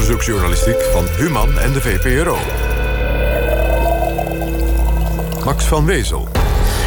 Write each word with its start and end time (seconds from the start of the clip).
onderzoeksjournalistiek 0.00 0.82
van 0.82 1.06
Human 1.08 1.58
en 1.58 1.72
de 1.72 1.80
VPRO. 1.80 2.38
Max 5.44 5.64
van 5.64 5.84
Wezel. 5.84 6.28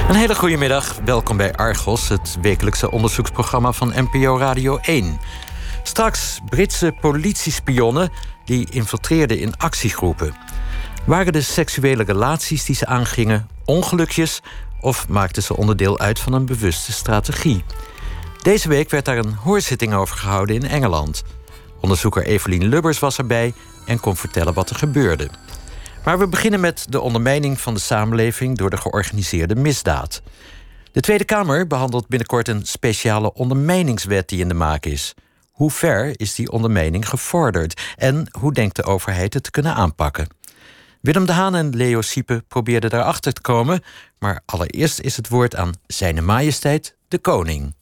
Een 0.09 0.15
hele 0.15 0.35
goede 0.35 0.57
middag. 0.57 0.99
Welkom 1.05 1.37
bij 1.37 1.53
Argos, 1.53 2.09
het 2.09 2.37
wekelijkse 2.41 2.91
onderzoeksprogramma 2.91 3.71
van 3.71 3.93
NPO 3.95 4.37
Radio 4.37 4.77
1. 4.77 5.19
Straks 5.83 6.39
Britse 6.49 6.95
politiespionnen 7.01 8.11
die 8.45 8.67
infiltreerden 8.69 9.39
in 9.39 9.57
actiegroepen. 9.57 10.35
Waren 11.05 11.33
de 11.33 11.41
seksuele 11.41 12.03
relaties 12.03 12.65
die 12.65 12.75
ze 12.75 12.85
aangingen 12.85 13.47
ongelukjes 13.65 14.41
of 14.79 15.07
maakten 15.07 15.43
ze 15.43 15.57
onderdeel 15.57 15.99
uit 15.99 16.19
van 16.19 16.33
een 16.33 16.45
bewuste 16.45 16.91
strategie? 16.91 17.63
Deze 18.41 18.69
week 18.69 18.89
werd 18.89 19.05
daar 19.05 19.17
een 19.17 19.33
hoorzitting 19.33 19.93
over 19.93 20.17
gehouden 20.17 20.55
in 20.55 20.67
Engeland. 20.67 21.23
Onderzoeker 21.83 22.25
Evelien 22.25 22.67
Lubbers 22.67 22.99
was 22.99 23.17
erbij 23.17 23.53
en 23.85 23.99
kon 23.99 24.15
vertellen 24.15 24.53
wat 24.53 24.69
er 24.69 24.75
gebeurde. 24.75 25.29
Maar 26.03 26.19
we 26.19 26.27
beginnen 26.27 26.59
met 26.59 26.85
de 26.89 27.01
ondermijning 27.01 27.61
van 27.61 27.73
de 27.73 27.79
samenleving 27.79 28.57
door 28.57 28.69
de 28.69 28.77
georganiseerde 28.77 29.55
misdaad. 29.55 30.21
De 30.91 30.99
Tweede 30.99 31.25
Kamer 31.25 31.67
behandelt 31.67 32.07
binnenkort 32.07 32.47
een 32.47 32.65
speciale 32.65 33.33
ondermijningswet 33.33 34.29
die 34.29 34.39
in 34.39 34.47
de 34.47 34.53
maak 34.53 34.85
is. 34.85 35.13
Hoe 35.51 35.71
ver 35.71 36.19
is 36.19 36.35
die 36.35 36.51
ondermijning 36.51 37.09
gevorderd 37.09 37.81
en 37.95 38.27
hoe 38.39 38.53
denkt 38.53 38.75
de 38.75 38.83
overheid 38.83 39.33
het 39.33 39.43
te 39.43 39.51
kunnen 39.51 39.75
aanpakken? 39.75 40.27
Willem 41.01 41.25
de 41.25 41.31
Haan 41.31 41.55
en 41.55 41.75
Leo 41.75 42.01
Siepe 42.01 42.43
probeerden 42.47 42.89
daarachter 42.89 43.33
te 43.33 43.41
komen, 43.41 43.83
maar 44.19 44.41
allereerst 44.45 44.99
is 44.99 45.17
het 45.17 45.29
woord 45.29 45.55
aan 45.55 45.73
Zijne 45.87 46.21
Majesteit 46.21 46.95
de 47.07 47.17
Koning. 47.17 47.75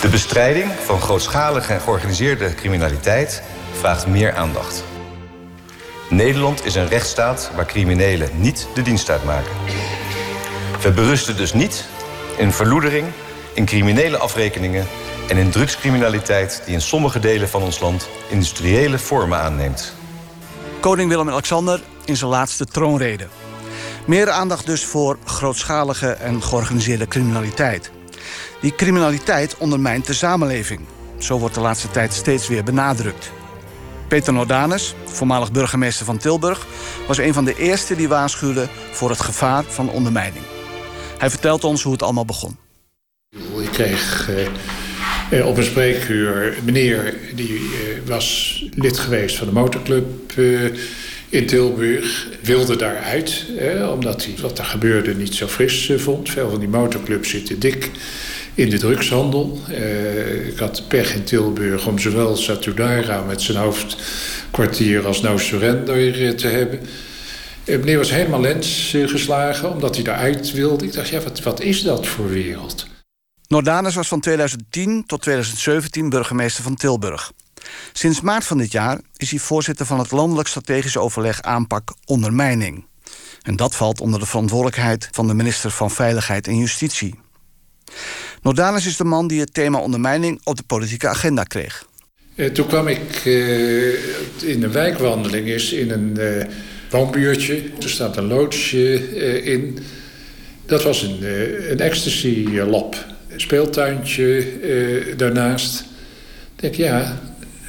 De 0.00 0.08
bestrijding 0.08 0.70
van 0.84 1.00
grootschalige 1.00 1.72
en 1.72 1.80
georganiseerde 1.80 2.54
criminaliteit 2.54 3.42
vraagt 3.72 4.06
meer 4.06 4.34
aandacht. 4.34 4.84
Nederland 6.10 6.64
is 6.64 6.74
een 6.74 6.88
rechtsstaat 6.88 7.50
waar 7.54 7.66
criminelen 7.66 8.30
niet 8.34 8.68
de 8.74 8.82
dienst 8.82 9.10
uitmaken. 9.10 9.52
We 10.82 10.90
berusten 10.90 11.36
dus 11.36 11.52
niet 11.52 11.84
in 12.36 12.52
verloedering, 12.52 13.06
in 13.54 13.64
criminele 13.64 14.16
afrekeningen 14.18 14.86
en 15.28 15.36
in 15.36 15.50
drugscriminaliteit 15.50 16.62
die 16.64 16.74
in 16.74 16.80
sommige 16.80 17.18
delen 17.18 17.48
van 17.48 17.62
ons 17.62 17.80
land 17.80 18.08
industriële 18.28 18.98
vormen 18.98 19.38
aanneemt. 19.38 19.94
Koning 20.80 21.08
Willem-Alexander 21.08 21.80
in 22.04 22.16
zijn 22.16 22.30
laatste 22.30 22.64
troonrede. 22.64 23.26
Meer 24.06 24.30
aandacht 24.30 24.66
dus 24.66 24.84
voor 24.84 25.18
grootschalige 25.24 26.10
en 26.10 26.42
georganiseerde 26.42 27.08
criminaliteit. 27.08 27.90
Die 28.60 28.74
criminaliteit 28.74 29.56
ondermijnt 29.58 30.06
de 30.06 30.12
samenleving. 30.12 30.80
Zo 31.18 31.38
wordt 31.38 31.54
de 31.54 31.60
laatste 31.60 31.90
tijd 31.90 32.12
steeds 32.12 32.48
weer 32.48 32.64
benadrukt. 32.64 33.30
Peter 34.08 34.32
Nordanus, 34.32 34.94
voormalig 35.04 35.52
burgemeester 35.52 36.04
van 36.06 36.18
Tilburg, 36.18 36.66
was 37.06 37.18
een 37.18 37.34
van 37.34 37.44
de 37.44 37.56
eerste 37.56 37.96
die 37.96 38.08
waarschuwde 38.08 38.68
voor 38.90 39.10
het 39.10 39.20
gevaar 39.20 39.64
van 39.64 39.90
ondermijning. 39.90 40.44
Hij 41.18 41.30
vertelt 41.30 41.64
ons 41.64 41.82
hoe 41.82 41.92
het 41.92 42.02
allemaal 42.02 42.24
begon. 42.24 42.56
Ik 43.60 43.70
kreeg 43.72 44.30
uh, 45.30 45.46
op 45.46 45.56
een 45.56 45.64
spreekuur 45.64 46.58
meneer 46.64 47.14
die 47.34 47.58
uh, 47.58 47.68
was 48.06 48.64
lid 48.74 48.98
geweest 48.98 49.36
van 49.36 49.46
de 49.46 49.52
motorclub 49.52 50.32
uh, 50.36 50.72
in 51.28 51.46
Tilburg. 51.46 52.28
Wilde 52.42 52.76
daaruit, 52.76 53.44
omdat 53.92 54.24
hij 54.24 54.34
wat 54.40 54.58
er 54.58 54.64
gebeurde 54.64 55.14
niet 55.14 55.34
zo 55.34 55.46
fris 55.46 55.92
vond. 55.96 56.30
Veel 56.30 56.50
van 56.50 56.58
die 56.58 56.68
motorclubs 56.68 57.30
zitten 57.30 57.58
dik 57.58 57.90
in 58.56 58.70
de 58.70 58.78
drugshandel. 58.78 59.60
Uh, 59.70 60.48
ik 60.48 60.58
had 60.58 60.88
pech 60.88 61.14
in 61.14 61.24
Tilburg 61.24 61.86
om 61.86 61.98
zowel 61.98 62.36
Satudara 62.36 63.22
met 63.22 63.42
zijn 63.42 63.58
hoofdkwartier 63.58 65.06
als 65.06 65.20
No 65.20 65.38
Surrender 65.38 66.36
te 66.36 66.46
hebben. 66.46 66.80
Uh, 67.64 67.78
meneer 67.78 67.98
was 67.98 68.10
helemaal 68.10 68.40
lens 68.40 68.94
geslagen 69.06 69.72
omdat 69.72 69.94
hij 69.94 70.04
daaruit 70.04 70.52
wilde. 70.52 70.84
Ik 70.84 70.92
dacht, 70.92 71.08
ja, 71.08 71.20
wat, 71.20 71.42
wat 71.42 71.60
is 71.60 71.82
dat 71.82 72.06
voor 72.06 72.28
wereld? 72.28 72.86
Nordanus 73.48 73.94
was 73.94 74.08
van 74.08 74.20
2010 74.20 75.04
tot 75.06 75.22
2017 75.22 76.08
burgemeester 76.08 76.62
van 76.62 76.74
Tilburg. 76.74 77.32
Sinds 77.92 78.20
maart 78.20 78.44
van 78.44 78.58
dit 78.58 78.72
jaar 78.72 79.00
is 79.16 79.30
hij 79.30 79.38
voorzitter 79.38 79.86
van 79.86 79.98
het 79.98 80.10
Landelijk 80.10 80.48
Strategisch 80.48 80.96
Overleg 80.96 81.42
Aanpak 81.42 81.94
Ondermijning. 82.04 82.86
En 83.42 83.56
dat 83.56 83.76
valt 83.76 84.00
onder 84.00 84.20
de 84.20 84.26
verantwoordelijkheid 84.26 85.08
van 85.12 85.26
de 85.26 85.34
minister 85.34 85.70
van 85.70 85.90
Veiligheid 85.90 86.46
en 86.46 86.56
Justitie. 86.56 87.14
Nordanus 88.46 88.86
is 88.86 88.96
de 88.96 89.04
man 89.04 89.28
die 89.28 89.40
het 89.40 89.54
thema 89.54 89.78
ondermijning 89.78 90.40
op 90.44 90.56
de 90.56 90.62
politieke 90.66 91.08
agenda 91.08 91.42
kreeg. 91.42 91.86
Uh, 92.34 92.46
toen 92.50 92.66
kwam 92.66 92.88
ik 92.88 93.24
uh, 93.24 93.92
in 94.42 94.62
een 94.62 94.72
wijkwandeling 94.72 95.46
is 95.46 95.72
in 95.72 95.90
een 95.90 96.18
woonbuurtje. 96.90 97.62
Er 97.82 97.90
staat 97.90 98.16
een 98.16 98.26
loods 98.26 98.72
in. 98.72 99.78
Dat 100.66 100.82
was 100.82 101.02
een, 101.02 101.18
een 101.70 101.80
ecstasy-lab. 101.80 103.04
Een 103.28 103.40
speeltuintje 103.40 104.46
daarnaast. 105.16 105.80
Ik 106.54 106.60
denk, 106.60 106.74
ja, 106.74 107.20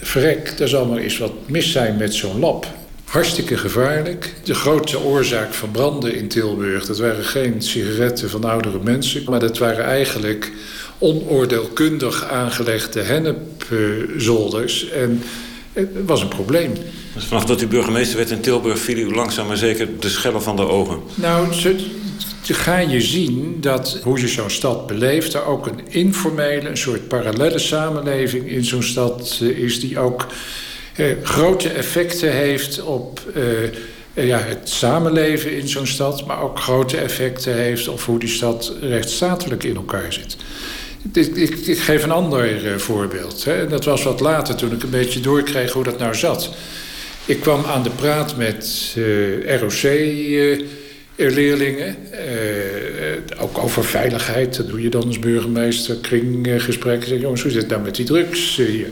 verrek, 0.01 0.59
er 0.59 0.67
zal 0.67 0.85
maar 0.85 0.97
eens 0.97 1.17
wat 1.17 1.33
mis 1.49 1.71
zijn 1.71 1.97
met 1.97 2.13
zo'n 2.13 2.39
lab. 2.39 2.76
Hartstikke 3.07 3.57
gevaarlijk. 3.57 4.33
De 4.43 4.53
grootste 4.53 4.99
oorzaak 4.99 5.53
van 5.53 5.71
branden 5.71 6.15
in 6.15 6.27
Tilburg... 6.27 6.85
dat 6.85 6.97
waren 6.97 7.23
geen 7.23 7.61
sigaretten 7.61 8.29
van 8.29 8.43
oudere 8.43 8.79
mensen... 8.83 9.23
maar 9.29 9.39
dat 9.39 9.57
waren 9.57 9.85
eigenlijk 9.85 10.51
onoordeelkundig 10.97 12.23
aangelegde 12.23 13.01
hennepzolders. 13.01 14.89
En 14.89 15.23
het 15.73 15.89
was 16.05 16.21
een 16.21 16.27
probleem. 16.27 16.73
Dus 17.13 17.23
vanaf 17.25 17.45
dat 17.45 17.61
u 17.61 17.67
burgemeester 17.67 18.17
werd 18.17 18.29
in 18.29 18.41
Tilburg... 18.41 18.79
viel 18.79 18.97
u 18.97 19.15
langzaam 19.15 19.47
maar 19.47 19.57
zeker 19.57 19.87
de 19.99 20.09
schellen 20.09 20.41
van 20.41 20.55
de 20.55 20.67
ogen? 20.67 20.99
Nou, 21.15 21.47
ga 22.41 22.77
je 22.77 23.01
zien 23.01 23.57
dat 23.61 23.99
hoe 24.03 24.19
je 24.19 24.27
zo'n 24.27 24.49
stad 24.49 24.87
beleeft... 24.87 25.33
er 25.33 25.45
ook 25.45 25.67
een 25.67 25.81
informele, 25.87 26.69
een 26.69 26.77
soort 26.77 27.07
parallele 27.07 27.59
samenleving 27.59 28.49
in 28.49 28.65
zo'n 28.65 28.83
stad 28.83 29.39
eh, 29.41 29.47
is... 29.47 29.79
die 29.79 29.99
ook 29.99 30.27
grote 31.23 31.69
effecten 31.69 32.31
heeft 32.31 32.81
op 32.81 33.21
uh, 33.35 33.43
ja, 34.25 34.39
het 34.39 34.69
samenleven 34.69 35.57
in 35.57 35.67
zo'n 35.67 35.87
stad... 35.87 36.25
maar 36.25 36.41
ook 36.41 36.59
grote 36.59 36.97
effecten 36.97 37.53
heeft 37.53 37.87
op 37.87 38.01
hoe 38.01 38.19
die 38.19 38.29
stad 38.29 38.73
rechtsstatelijk 38.81 39.63
in 39.63 39.75
elkaar 39.75 40.13
zit. 40.13 40.37
Ik, 41.13 41.35
ik, 41.67 41.79
geef 41.79 42.03
een 42.03 42.11
ander 42.11 42.65
uh, 42.65 42.75
voorbeeld. 42.75 43.43
Hè. 43.43 43.67
Dat 43.67 43.85
was 43.85 44.03
wat 44.03 44.19
later 44.19 44.55
toen 44.55 44.71
ik 44.71 44.83
een 44.83 44.89
beetje 44.89 45.19
doorkreeg 45.19 45.71
hoe 45.71 45.83
dat 45.83 45.99
nou 45.99 46.15
zat. 46.15 46.49
Ik 47.25 47.39
kwam 47.39 47.65
aan 47.65 47.83
de 47.83 47.89
praat 47.89 48.37
met 48.37 48.95
ROC-leerlingen. 49.59 51.95
ook 53.39 53.57
over 53.57 53.83
veiligheid. 53.83 54.57
Dat 54.57 54.67
doe 54.67 54.81
je 54.81 54.89
dan 54.89 55.07
als 55.07 55.19
burgemeester. 55.19 55.95
Kringgesprekken. 55.95 57.09
Zeg, 57.09 57.19
jongens, 57.19 57.41
hoe 57.41 57.51
zit 57.51 57.61
het 57.61 57.71
nou 57.71 57.81
met 57.81 57.95
die 57.95 58.05
drugs 58.05 58.55
hier? 58.55 58.89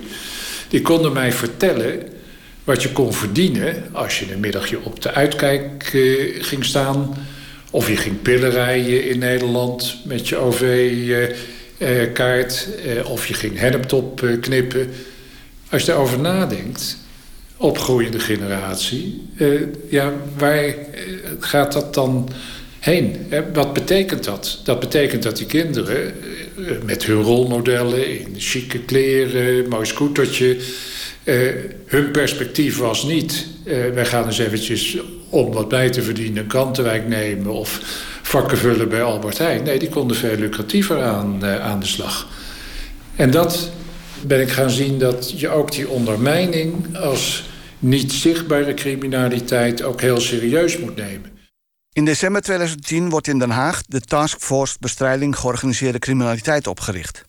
Die 0.68 0.82
konden 0.82 1.14
mij 1.14 1.32
vertellen 1.32 2.02
wat 2.64 2.84
je 2.84 2.92
kon 2.92 3.14
verdienen 3.14 3.84
als 3.92 4.20
je 4.20 4.34
een 4.34 4.40
middagje 4.40 4.84
op 4.84 5.02
de 5.02 5.12
uitkijk 5.12 5.94
uh, 5.94 6.44
ging 6.44 6.66
staan. 6.66 7.18
Of 7.72 7.88
je 7.90 7.98
ging 7.98 8.22
pillen 8.22 8.52
rijden 8.52 9.10
in 9.10 9.20
Nederland 9.20 9.98
met 10.06 10.28
je 10.28 10.36
OV-kaart. 10.38 11.08
Uh, 12.86 12.96
uh, 12.96 13.10
of 13.10 13.28
je 13.28 13.34
ging 13.34 13.60
henneptop 13.60 14.28
knippen. 14.42 14.90
Als 15.70 15.82
je 15.82 15.88
daarover 15.88 16.20
nadenkt, 16.20 16.98
opgroeiende 17.58 18.20
generatie... 18.20 19.28
ja, 19.90 20.14
waar 20.38 20.76
gaat 21.40 21.74
dat 21.74 21.94
dan 21.94 22.30
heen? 22.86 23.34
Wat 23.54 23.74
betekent 23.74 24.24
dat? 24.24 24.60
Dat 24.64 24.80
betekent 24.80 25.24
dat 25.24 25.38
die 25.38 25.46
kinderen 25.46 26.06
eh, 26.06 26.14
met 26.84 27.06
hun 27.06 27.22
rolmodellen 27.22 28.20
in 28.20 28.36
chique 28.38 28.80
kleren, 28.80 29.70
mooi 29.70 29.86
scootertje. 29.86 30.58
Hun 31.86 32.12
perspectief 32.12 32.78
was 32.78 33.04
niet... 33.04 33.48
Wij 33.94 34.06
gaan 34.06 34.26
eens 34.26 34.40
eventjes 34.40 34.98
om 35.30 35.52
wat 35.52 35.70
bij 35.70 35.90
te 35.90 36.02
verdienen 36.02 36.48
een 36.48 37.08
nemen... 37.08 37.52
of 37.52 37.80
vakken 38.22 38.58
vullen 38.58 38.90
bij 38.90 39.04
Albert 39.04 39.38
Heijn. 39.38 39.64
Nee, 39.64 39.80
die 39.80 39.90
konden 39.90 40.18
veel 40.18 40.36
lucratiever 40.36 41.02
aan, 41.02 41.46
aan 41.46 41.80
de 41.80 41.86
slag. 41.86 42.28
En 43.16 43.32
dat 43.32 43.72
ben 44.22 44.42
ik 44.42 44.50
gaan 44.50 44.70
zien 44.70 45.00
dat 45.00 45.40
je 45.40 45.50
ook 45.50 45.72
die 45.72 45.90
ondermijning... 45.90 46.98
als 46.98 47.50
niet 47.80 48.12
zichtbare 48.12 48.74
criminaliteit 48.74 49.84
ook 49.84 50.02
heel 50.02 50.20
serieus 50.20 50.78
moet 50.78 50.96
nemen. 50.96 51.35
In 51.96 52.06
december 52.06 52.42
2010 52.42 53.10
wordt 53.10 53.28
in 53.28 53.40
Den 53.40 53.50
Haag 53.50 53.84
de 53.88 54.02
Taskforce 54.02 54.78
Bestrijding 54.80 55.40
Georganiseerde 55.40 56.00
Criminaliteit 56.00 56.68
opgericht. 56.68 57.26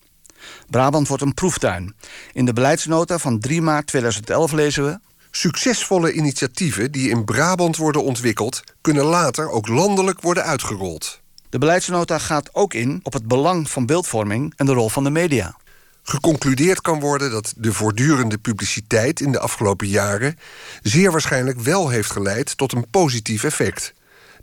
Brabant 0.69 1.07
wordt 1.07 1.23
een 1.23 1.33
proeftuin. 1.33 1.95
In 2.33 2.45
de 2.45 2.53
beleidsnota 2.53 3.17
van 3.17 3.39
3 3.39 3.61
maart 3.61 3.87
2011 3.87 4.51
lezen 4.51 4.85
we. 4.85 4.99
Succesvolle 5.31 6.11
initiatieven 6.11 6.91
die 6.91 7.09
in 7.09 7.25
Brabant 7.25 7.77
worden 7.77 8.03
ontwikkeld, 8.03 8.63
kunnen 8.81 9.05
later 9.05 9.49
ook 9.49 9.67
landelijk 9.67 10.21
worden 10.21 10.43
uitgerold. 10.43 11.21
De 11.49 11.57
beleidsnota 11.57 12.17
gaat 12.17 12.55
ook 12.55 12.73
in 12.73 12.99
op 13.03 13.13
het 13.13 13.27
belang 13.27 13.69
van 13.69 13.85
beeldvorming 13.85 14.53
en 14.55 14.65
de 14.65 14.73
rol 14.73 14.89
van 14.89 15.03
de 15.03 15.09
media. 15.09 15.57
Geconcludeerd 16.03 16.81
kan 16.81 16.99
worden 16.99 17.31
dat 17.31 17.53
de 17.57 17.73
voortdurende 17.73 18.37
publiciteit 18.37 19.21
in 19.21 19.31
de 19.31 19.39
afgelopen 19.39 19.87
jaren 19.87 20.37
zeer 20.81 21.11
waarschijnlijk 21.11 21.59
wel 21.59 21.89
heeft 21.89 22.11
geleid 22.11 22.57
tot 22.57 22.71
een 22.71 22.89
positief 22.89 23.43
effect. 23.43 23.95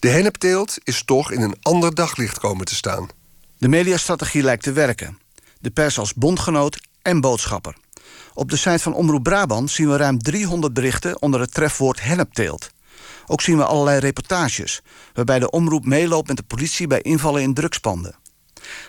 De 0.05 0.11
hennepteelt 0.11 0.77
is 0.83 1.05
toch 1.05 1.31
in 1.31 1.41
een 1.41 1.57
ander 1.63 1.95
daglicht 1.95 2.39
komen 2.39 2.65
te 2.65 2.75
staan. 2.75 3.09
De 3.59 3.69
mediastrategie 3.69 4.43
lijkt 4.43 4.63
te 4.63 4.73
werken. 4.73 5.19
De 5.61 5.71
pers 5.71 5.99
als 5.99 6.15
bondgenoot 6.15 6.81
en 7.03 7.21
boodschapper. 7.21 7.77
Op 8.35 8.51
de 8.51 8.57
site 8.57 8.79
van 8.79 8.95
Omroep 8.95 9.23
Brabant 9.23 9.71
zien 9.71 9.89
we 9.89 9.97
ruim 9.97 10.19
300 10.19 10.75
berichten 10.75 11.23
onder 11.23 11.41
het 11.41 11.55
trefwoord 11.55 12.03
hennepteelt. 12.03 12.71
Ook 13.27 13.41
zien 13.41 13.57
we 13.57 13.65
allerlei 13.65 13.99
reportages, 13.99 14.83
waarbij 15.15 15.39
de 15.39 15.51
omroep 15.51 15.85
meeloopt 15.85 16.29
met 16.29 16.37
de 16.37 16.43
politie 16.43 16.87
bij 16.87 17.01
invallen 17.01 17.43
in 17.43 17.55
drugspanden. 17.55 18.15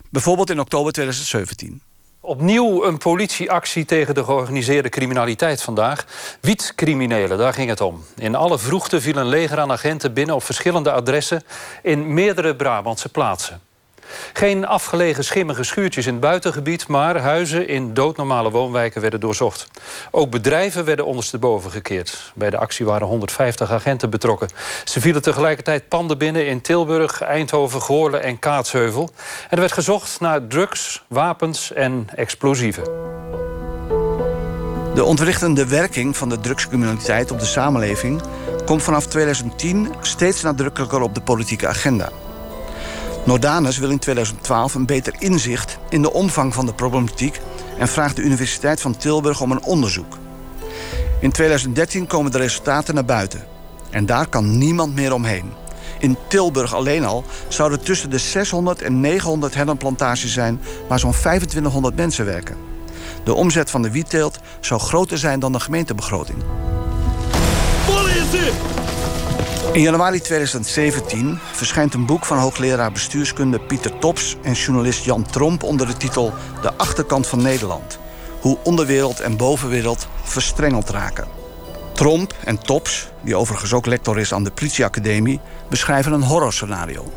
Bijvoorbeeld 0.10 0.50
in 0.50 0.60
oktober 0.60 0.92
2017. 0.92 1.82
Opnieuw 2.25 2.83
een 2.83 2.98
politieactie 2.98 3.86
tegen 3.86 4.16
de 4.16 4.24
georganiseerde 4.24 4.89
criminaliteit 4.89 5.62
vandaag. 5.62 6.06
Wietcriminelen, 6.42 7.38
daar 7.38 7.54
ging 7.54 7.69
het 7.69 7.81
om. 7.81 8.04
In 8.18 8.36
alle 8.36 8.60
vroegte 8.60 9.01
viel 9.01 9.16
een 9.16 9.27
leger 9.27 9.60
aan 9.60 9.72
agenten 9.72 10.13
binnen 10.13 10.36
op 10.36 10.44
verschillende 10.44 10.92
adressen 10.92 11.44
in 11.81 12.13
meerdere 12.13 12.56
Brabantse 12.56 13.10
plaatsen. 13.10 13.62
Geen 14.34 14.66
afgelegen 14.68 15.24
schimmige 15.24 15.63
schuurtjes 15.63 16.06
in 16.06 16.12
het 16.12 16.22
buitengebied... 16.22 16.88
maar 16.88 17.18
huizen 17.18 17.68
in 17.68 17.94
doodnormale 17.94 18.52
woonwijken 18.52 19.02
werden 19.02 19.19
doorzocht. 19.19 19.68
Ook 20.12 20.30
bedrijven 20.30 20.86
werden 20.86 21.06
ondersteboven 21.06 21.72
gekeerd. 21.72 22.31
Bij 22.36 22.50
de 22.50 22.57
actie 22.57 22.86
waren 22.86 23.07
150 23.07 23.72
agenten 23.72 24.10
betrokken. 24.10 24.50
Ze 24.84 25.02
vielen 25.02 25.22
tegelijkertijd 25.22 25.88
panden 25.88 26.18
binnen 26.18 26.48
in 26.48 26.62
Tilburg, 26.62 27.22
Eindhoven, 27.22 27.81
Goorlen 27.81 28.24
en 28.24 28.40
Kaatsheuvel. 28.40 29.10
En 29.44 29.50
er 29.50 29.60
werd 29.60 29.72
gezocht 29.72 30.19
naar 30.19 30.48
drugs, 30.48 31.04
wapens 31.08 31.74
en 31.74 32.08
explosieven. 32.16 32.84
De 34.96 35.04
ontwrichtende 35.04 35.68
werking 35.68 36.18
van 36.18 36.30
de 36.30 36.40
drugscriminaliteit 36.40 37.31
op 37.31 37.40
de 37.40 37.46
samenleving 37.46 38.22
komt 38.66 38.84
vanaf 38.84 39.08
2010 39.08 39.94
steeds 40.01 40.42
nadrukkelijker 40.42 41.01
op 41.01 41.16
de 41.16 41.22
politieke 41.22 41.68
agenda. 41.68 42.10
Nordanus 43.25 43.77
wil 43.77 43.89
in 43.89 44.00
2012 44.00 44.75
een 44.75 44.86
beter 44.86 45.16
inzicht 45.18 45.77
in 45.89 46.01
de 46.01 46.13
omvang 46.13 46.54
van 46.54 46.66
de 46.66 46.74
problematiek 46.74 47.39
en 47.77 47.88
vraagt 47.88 48.16
de 48.16 48.22
Universiteit 48.22 48.81
van 48.81 48.98
Tilburg 48.98 49.42
om 49.42 49.51
een 49.51 49.63
onderzoek. 49.63 50.18
In 51.19 51.31
2013 51.31 52.07
komen 52.07 52.31
de 52.31 52.38
resultaten 52.38 52.94
naar 52.94 53.06
buiten. 53.06 53.44
En 53.89 54.06
daar 54.06 54.27
kan 54.27 54.57
niemand 54.57 54.95
meer 54.95 55.13
omheen. 55.13 55.51
In 56.00 56.18
Tilburg 56.27 56.74
alleen 56.74 57.06
al 57.06 57.24
zouden 57.48 57.83
tussen 57.83 58.10
de 58.10 58.18
600 58.18 58.81
en 58.81 59.00
900 59.00 59.56
hennenplantages 59.56 60.33
zijn 60.33 60.62
waar 60.88 61.00
zo'n 61.00 61.12
2500 61.12 61.95
mensen 61.95 62.25
werken. 62.25 62.57
De 63.24 63.33
omzet 63.33 63.69
van 63.69 63.81
de 63.81 63.92
wietteelt 63.92 64.39
zou 64.60 64.81
groter 64.81 65.18
zijn 65.18 65.39
dan 65.39 65.51
de 65.51 65.60
gemeentebegroting. 65.60 66.38
Politie! 67.86 68.85
In 69.74 69.82
januari 69.82 70.20
2017 70.20 71.40
verschijnt 71.52 71.94
een 71.94 72.06
boek 72.06 72.26
van 72.26 72.38
hoogleraar 72.38 72.92
bestuurskunde 72.92 73.60
Pieter 73.60 73.98
Tops 74.00 74.38
en 74.44 74.54
journalist 74.54 75.04
Jan 75.04 75.24
Tromp 75.24 75.64
onder 75.64 75.88
de 75.88 75.98
titel 75.98 76.34
De 76.62 76.74
achterkant 76.74 77.28
van 77.28 77.42
Nederland. 77.42 78.00
Hoe 78.42 78.58
onderwereld 78.64 79.20
en 79.20 79.38
bovenwereld 79.38 80.08
verstrengeld 80.24 80.90
raken. 80.90 81.28
Tromp 81.94 82.34
en 82.44 82.58
Tops, 82.58 83.08
die 83.22 83.36
overigens 83.36 83.74
ook 83.74 83.86
lector 83.86 84.20
is 84.20 84.34
aan 84.34 84.44
de 84.44 84.52
politieacademie, 84.52 85.40
beschrijven 85.70 86.12
een 86.12 86.24
horrorscenario. 86.24 87.12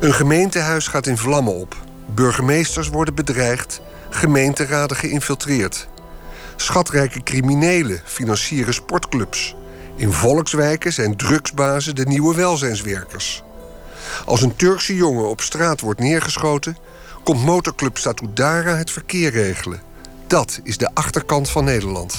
Een 0.00 0.14
gemeentehuis 0.14 0.86
gaat 0.86 1.06
in 1.06 1.18
vlammen 1.18 1.54
op. 1.54 1.76
Burgemeesters 2.14 2.88
worden 2.88 3.14
bedreigd, 3.14 3.80
gemeenteraden 4.10 4.96
geïnfiltreerd. 4.96 5.88
Schatrijke 6.56 7.22
criminelen 7.22 8.00
financieren 8.04 8.74
sportclubs. 8.74 9.54
In 9.96 10.12
volkswijken 10.12 10.92
zijn 10.92 11.16
drugsbazen 11.16 11.94
de 11.94 12.06
nieuwe 12.06 12.34
welzijnswerkers. 12.34 13.42
Als 14.24 14.42
een 14.42 14.56
Turkse 14.56 14.94
jongen 14.94 15.28
op 15.28 15.40
straat 15.40 15.80
wordt 15.80 16.00
neergeschoten, 16.00 16.76
komt 17.24 17.44
motorclub 17.44 17.98
Statudara 17.98 18.76
het 18.76 18.90
verkeer 18.90 19.30
regelen. 19.30 19.82
Dat 20.26 20.60
is 20.62 20.76
de 20.76 20.90
achterkant 20.94 21.50
van 21.50 21.64
Nederland. 21.64 22.18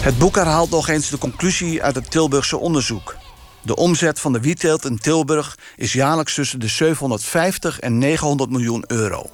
Het 0.00 0.18
boek 0.18 0.34
herhaalt 0.34 0.70
nog 0.70 0.88
eens 0.88 1.10
de 1.10 1.18
conclusie 1.18 1.82
uit 1.82 1.94
het 1.94 2.10
Tilburgse 2.10 2.56
onderzoek. 2.56 3.16
De 3.62 3.76
omzet 3.76 4.20
van 4.20 4.32
de 4.32 4.40
wietteelt 4.40 4.84
in 4.84 4.98
Tilburg 4.98 5.58
is 5.76 5.92
jaarlijks 5.92 6.34
tussen 6.34 6.60
de 6.60 6.68
750 6.68 7.80
en 7.80 7.98
900 7.98 8.50
miljoen 8.50 8.84
euro. 8.86 9.30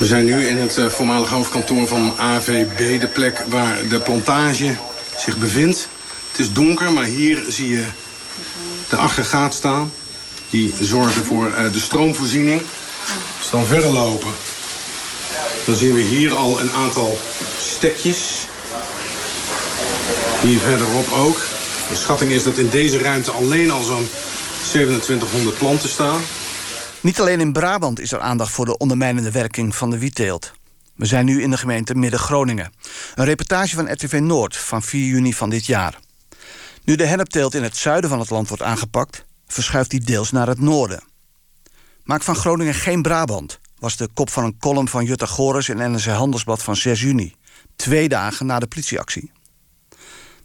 We 0.00 0.06
zijn 0.06 0.24
nu 0.24 0.46
in 0.46 0.56
het 0.56 0.76
uh, 0.76 0.86
voormalige 0.86 1.34
hoofdkantoor 1.34 1.86
van 1.86 2.12
AVB, 2.18 3.00
de 3.00 3.06
plek 3.06 3.44
waar 3.48 3.88
de 3.88 4.00
plantage 4.00 4.76
zich 5.18 5.36
bevindt. 5.36 5.88
Het 6.30 6.40
is 6.40 6.52
donker, 6.52 6.92
maar 6.92 7.04
hier 7.04 7.44
zie 7.48 7.68
je 7.68 7.84
de 8.88 8.96
aggregaat 8.96 9.54
staan. 9.54 9.92
Die 10.50 10.74
zorgen 10.80 11.24
voor 11.24 11.46
uh, 11.46 11.72
de 11.72 11.80
stroomvoorziening. 11.80 12.60
Als 13.38 13.50
we 13.50 13.56
dan 13.56 13.66
verder 13.66 13.90
lopen, 13.90 14.30
dan 15.66 15.74
zien 15.74 15.94
we 15.94 16.00
hier 16.00 16.34
al 16.34 16.60
een 16.60 16.72
aantal 16.72 17.18
stekjes. 17.58 18.46
Hier 20.42 20.58
verderop 20.58 21.12
ook. 21.12 21.40
De 21.88 21.96
schatting 21.96 22.30
is 22.30 22.42
dat 22.42 22.58
in 22.58 22.68
deze 22.68 22.98
ruimte 22.98 23.30
alleen 23.30 23.70
al 23.70 23.82
zo'n 23.82 24.08
2700 24.68 25.58
planten 25.58 25.88
staan. 25.88 26.20
Niet 27.00 27.20
alleen 27.20 27.40
in 27.40 27.52
Brabant 27.52 28.00
is 28.00 28.12
er 28.12 28.20
aandacht 28.20 28.52
voor 28.52 28.64
de 28.64 28.76
ondermijnende 28.76 29.30
werking 29.30 29.74
van 29.76 29.90
de 29.90 29.98
wietteelt. 29.98 30.52
We 30.94 31.06
zijn 31.06 31.24
nu 31.24 31.42
in 31.42 31.50
de 31.50 31.56
gemeente 31.56 31.94
Midden-Groningen. 31.94 32.72
Een 33.14 33.24
reportage 33.24 33.74
van 33.74 33.92
RTV 33.92 34.18
Noord 34.22 34.56
van 34.56 34.82
4 34.82 35.06
juni 35.06 35.34
van 35.34 35.50
dit 35.50 35.66
jaar. 35.66 35.98
Nu 36.84 36.96
de 36.96 37.06
hennepteelt 37.06 37.54
in 37.54 37.62
het 37.62 37.76
zuiden 37.76 38.10
van 38.10 38.18
het 38.18 38.30
land 38.30 38.48
wordt 38.48 38.62
aangepakt... 38.62 39.24
verschuift 39.46 39.90
die 39.90 40.00
deels 40.00 40.30
naar 40.30 40.46
het 40.46 40.60
noorden. 40.60 41.02
Maak 42.04 42.22
van 42.22 42.34
Groningen 42.34 42.74
geen 42.74 43.02
Brabant... 43.02 43.58
was 43.78 43.96
de 43.96 44.08
kop 44.14 44.30
van 44.30 44.44
een 44.44 44.58
column 44.58 44.88
van 44.88 45.04
Jutta 45.04 45.26
Gores 45.26 45.68
in 45.68 45.76
NRC 45.76 46.04
Handelsblad 46.04 46.62
van 46.62 46.76
6 46.76 47.00
juni. 47.00 47.34
Twee 47.76 48.08
dagen 48.08 48.46
na 48.46 48.58
de 48.58 48.66
politieactie. 48.66 49.32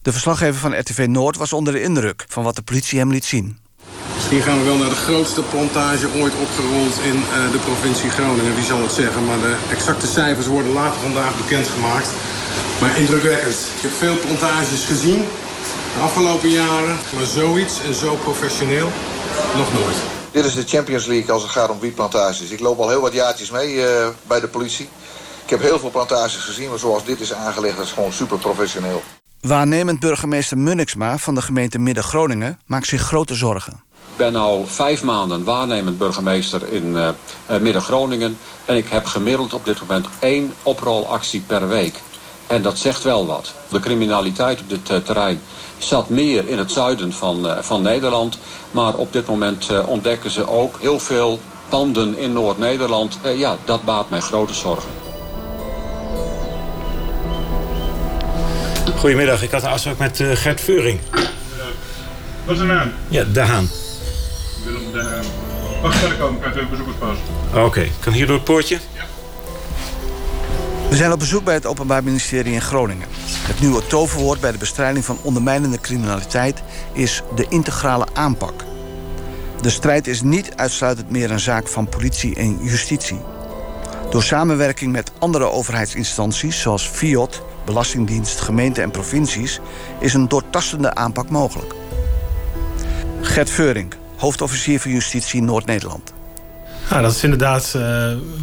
De 0.02 0.12
verslaggever 0.12 0.60
van 0.60 0.80
RTV 0.80 1.06
Noord 1.10 1.38
was 1.38 1.54
onder 1.54 1.74
de 1.74 1.81
indruk... 1.81 2.25
van 2.28 2.44
wat 2.44 2.56
de 2.56 2.62
politie 2.62 3.00
hem 3.00 3.12
liet 3.12 3.25
zien. 3.25 3.63
Hier 4.30 4.44
gaan 4.44 4.60
we 4.60 4.66
wel 4.66 4.78
naar 4.78 4.90
de 4.90 4.96
grootste 4.96 5.42
plantage 5.42 6.07
ooit 6.16 6.34
opgerold 6.42 6.96
in 7.04 7.16
uh, 7.16 7.52
de 7.52 7.57
provincie 7.57 8.10
Groningen. 8.10 8.56
Wie 8.56 8.63
zal 8.63 8.81
het 8.81 8.92
zeggen, 8.92 9.25
maar 9.25 9.40
de 9.40 9.56
exacte 9.72 10.07
cijfers 10.07 10.48
worden 10.48 10.74
later 10.74 11.00
vandaag 11.02 11.38
bekendgemaakt. 11.38 12.10
Maar 12.81 12.98
indrukwekkend. 12.98 13.57
Ik 13.75 13.81
heb 13.81 13.92
veel 13.92 14.18
plantages 14.18 14.85
gezien 14.85 15.26
de 15.95 16.02
afgelopen 16.02 16.50
jaren. 16.50 16.97
Maar 17.16 17.26
zoiets 17.26 17.81
en 17.88 17.94
zo 17.94 18.16
professioneel 18.16 18.92
nog 19.56 19.74
nooit. 19.74 19.95
Dit 20.31 20.45
is 20.45 20.56
de 20.56 20.64
Champions 20.66 21.06
League 21.06 21.31
als 21.31 21.42
het 21.42 21.52
gaat 21.52 21.69
om 21.69 21.80
wietplantages. 21.80 22.50
Ik 22.50 22.59
loop 22.59 22.80
al 22.80 22.90
heel 22.90 23.02
wat 23.02 23.14
jaartjes 23.14 23.52
mee 23.52 23.74
uh, 23.74 24.07
bij 24.28 24.40
de 24.40 24.47
politie. 24.47 24.90
Ik 25.44 25.50
heb 25.50 25.62
heel 25.62 25.80
veel 25.80 25.90
plantages 25.90 26.35
gezien, 26.35 26.69
maar 26.69 26.80
zoals 26.80 27.06
dit 27.06 27.19
is 27.19 27.33
aangelegd, 27.33 27.78
dat 27.78 27.85
is 27.85 27.92
gewoon 27.92 28.14
super 28.14 28.38
professioneel. 28.38 29.04
Waarnemend 29.45 29.99
burgemeester 29.99 30.57
Munniksma 30.57 31.18
van 31.18 31.35
de 31.35 31.42
gemeente 31.42 31.80
Midden-Groningen 31.80 32.59
maakt 32.66 32.87
zich 32.87 33.02
grote 33.02 33.35
zorgen. 33.35 33.73
Ik 34.11 34.18
ben 34.18 34.35
al 34.35 34.66
vijf 34.68 35.04
maanden 35.04 35.44
waarnemend 35.44 35.97
burgemeester 35.97 36.73
in 36.73 36.85
uh, 36.85 37.09
Midden-Groningen. 37.61 38.37
En 38.66 38.75
ik 38.75 38.87
heb 38.87 39.06
gemiddeld 39.06 39.54
op 39.54 39.66
dit 39.66 39.81
moment 39.81 40.07
één 40.19 40.54
oprolactie 40.64 41.42
per 41.47 41.68
week. 41.68 42.02
En 42.47 42.61
dat 42.61 42.78
zegt 42.78 43.04
wel 43.04 43.25
wat. 43.25 43.54
De 43.69 43.80
criminaliteit 43.80 44.59
op 44.59 44.69
dit 44.69 44.92
uh, 44.92 44.97
terrein 44.97 45.42
zat 45.78 46.09
meer 46.09 46.47
in 46.47 46.57
het 46.57 46.71
zuiden 46.71 47.14
van, 47.14 47.64
van 47.64 47.81
Nederland. 47.81 48.37
Maar 48.71 48.95
op 48.95 49.14
dit 49.14 49.28
moment 49.28 49.85
ontdekken 49.85 50.31
ze 50.31 50.49
ook 50.49 50.80
heel 50.80 50.99
veel 50.99 51.40
panden 51.69 52.18
in 52.18 52.33
Noord-Nederland. 52.33 53.19
ja, 53.35 53.57
dat 53.66 53.83
baat 53.83 54.09
mij 54.09 54.19
grote 54.19 54.54
zorgen. 54.54 55.05
Goedemiddag, 59.06 59.42
ik 59.42 59.52
had 59.52 59.64
een 59.64 59.69
afspraak 59.69 59.97
met 59.97 60.24
Gert 60.33 60.62
Veuring. 60.62 61.00
Wat 62.45 62.56
is 62.56 62.57
de 62.57 62.64
naam? 62.64 62.92
Ja, 63.07 63.24
De 63.24 63.40
Haan. 63.40 63.69
Willem 64.64 64.92
de 64.92 65.02
Haan. 65.04 65.24
Mag 65.81 65.94
ik 65.94 66.00
verder 66.00 66.18
komen? 66.18 66.42
Kan 66.42 66.52
ik 66.52 66.56
even 66.56 66.69
bezoekerspost? 66.69 67.19
Oké, 67.50 67.59
okay. 67.59 67.92
kan 68.00 68.14
hier 68.14 68.26
door 68.26 68.35
het 68.35 68.44
poortje? 68.44 68.80
Ja. 68.94 69.04
We 70.90 70.95
zijn 70.95 71.12
op 71.12 71.19
bezoek 71.19 71.44
bij 71.44 71.54
het 71.54 71.66
Openbaar 71.66 72.04
Ministerie 72.04 72.54
in 72.54 72.62
Groningen. 72.62 73.07
Het 73.47 73.59
nieuwe 73.59 73.88
toverwoord 73.88 74.40
bij 74.40 74.52
de 74.52 74.57
bestrijding 74.57 75.06
van 75.06 75.19
ondermijnende 75.21 75.80
criminaliteit 75.80 76.64
is 76.94 77.21
de 77.35 77.45
integrale 77.50 78.07
aanpak. 78.14 78.64
De 79.62 79.69
strijd 79.69 80.07
is 80.07 80.21
niet 80.21 80.56
uitsluitend 80.56 81.09
meer 81.09 81.31
een 81.31 81.40
zaak 81.40 81.68
van 81.68 81.90
politie 81.90 82.35
en 82.35 82.57
justitie. 82.62 83.34
Door 84.09 84.24
samenwerking 84.24 84.92
met 84.92 85.12
andere 85.19 85.52
overheidsinstanties 85.52 86.62
zoals 86.62 86.88
FIOD, 86.88 87.42
Belastingdienst, 87.66 88.42
gemeenten 88.42 88.83
en 88.83 88.92
provincies 88.92 89.59
is 90.00 90.14
een 90.14 90.28
doortastende 90.28 90.95
aanpak 90.95 91.30
mogelijk. 91.30 91.74
Gert 93.21 93.50
Veurink, 93.50 93.97
hoofdofficier 94.16 94.80
van 94.80 94.92
Justitie 94.92 95.42
Noord-Nederland. 95.42 96.14
Dat 96.90 97.12
is 97.12 97.24
inderdaad 97.24 97.74
uh, 97.76 97.81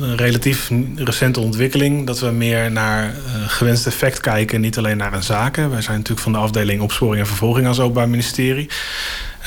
een 0.01 0.17
relatief 0.17 0.71
recente 0.95 1.41
ontwikkeling. 1.41 2.07
Dat 2.07 2.21
we 2.21 2.31
meer 2.31 2.73
naar 2.73 3.05
uh, 3.05 3.13
gewenst 3.47 3.87
effect 3.87 4.21
kijken, 4.21 4.61
niet 4.61 4.79
alleen 4.79 4.97
naar 4.97 5.13
een 5.13 5.23
zaken. 5.23 5.71
Wij 5.71 5.81
zijn 5.83 5.97
natuurlijk 5.97 6.23
van 6.23 6.33
de 6.33 6.39
afdeling 6.39 6.83
opsporing 6.83 7.21
en 7.21 7.27
vervolging 7.27 7.67
als 7.67 7.81
Openbaar 7.81 8.09
Ministerie. 8.09 8.69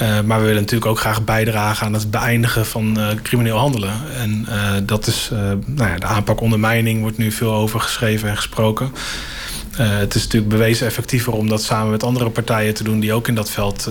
Uh, 0.02 0.22
maar 0.22 0.40
we 0.40 0.46
willen 0.46 0.62
natuurlijk 0.62 0.92
ook 0.92 1.00
graag 1.00 1.24
bijdragen 1.24 1.86
aan 1.86 1.94
het 1.94 2.12
beëindigen 2.12 2.66
van 2.66 2.98
crimineel 3.24 3.58
handelen. 3.58 3.94
En 4.18 4.48
dat 4.86 5.08
is, 5.08 5.30
nou 5.66 5.90
ja, 5.90 5.98
de 5.98 6.06
aanpak 6.06 6.42
ondermijning 6.42 7.02
wordt 7.02 7.18
nu 7.18 7.32
veel 7.32 7.54
over 7.54 7.80
geschreven 7.80 8.30
en 8.30 8.36
gesproken. 8.36 8.94
Het 9.76 10.16
is 10.16 10.24
natuurlijk 10.24 10.52
bewezen 10.52 10.88
effectiever 10.88 11.34
om 11.34 11.50
dat 11.50 11.64
samen 11.64 11.92
met 11.92 12.04
andere 12.04 12.30
partijen 12.30 12.74
te 12.74 12.84
doen 12.84 13.00
die 13.00 13.14
ook 13.14 13.28
in 13.28 13.36
dat 13.36 13.50
veld 13.50 13.90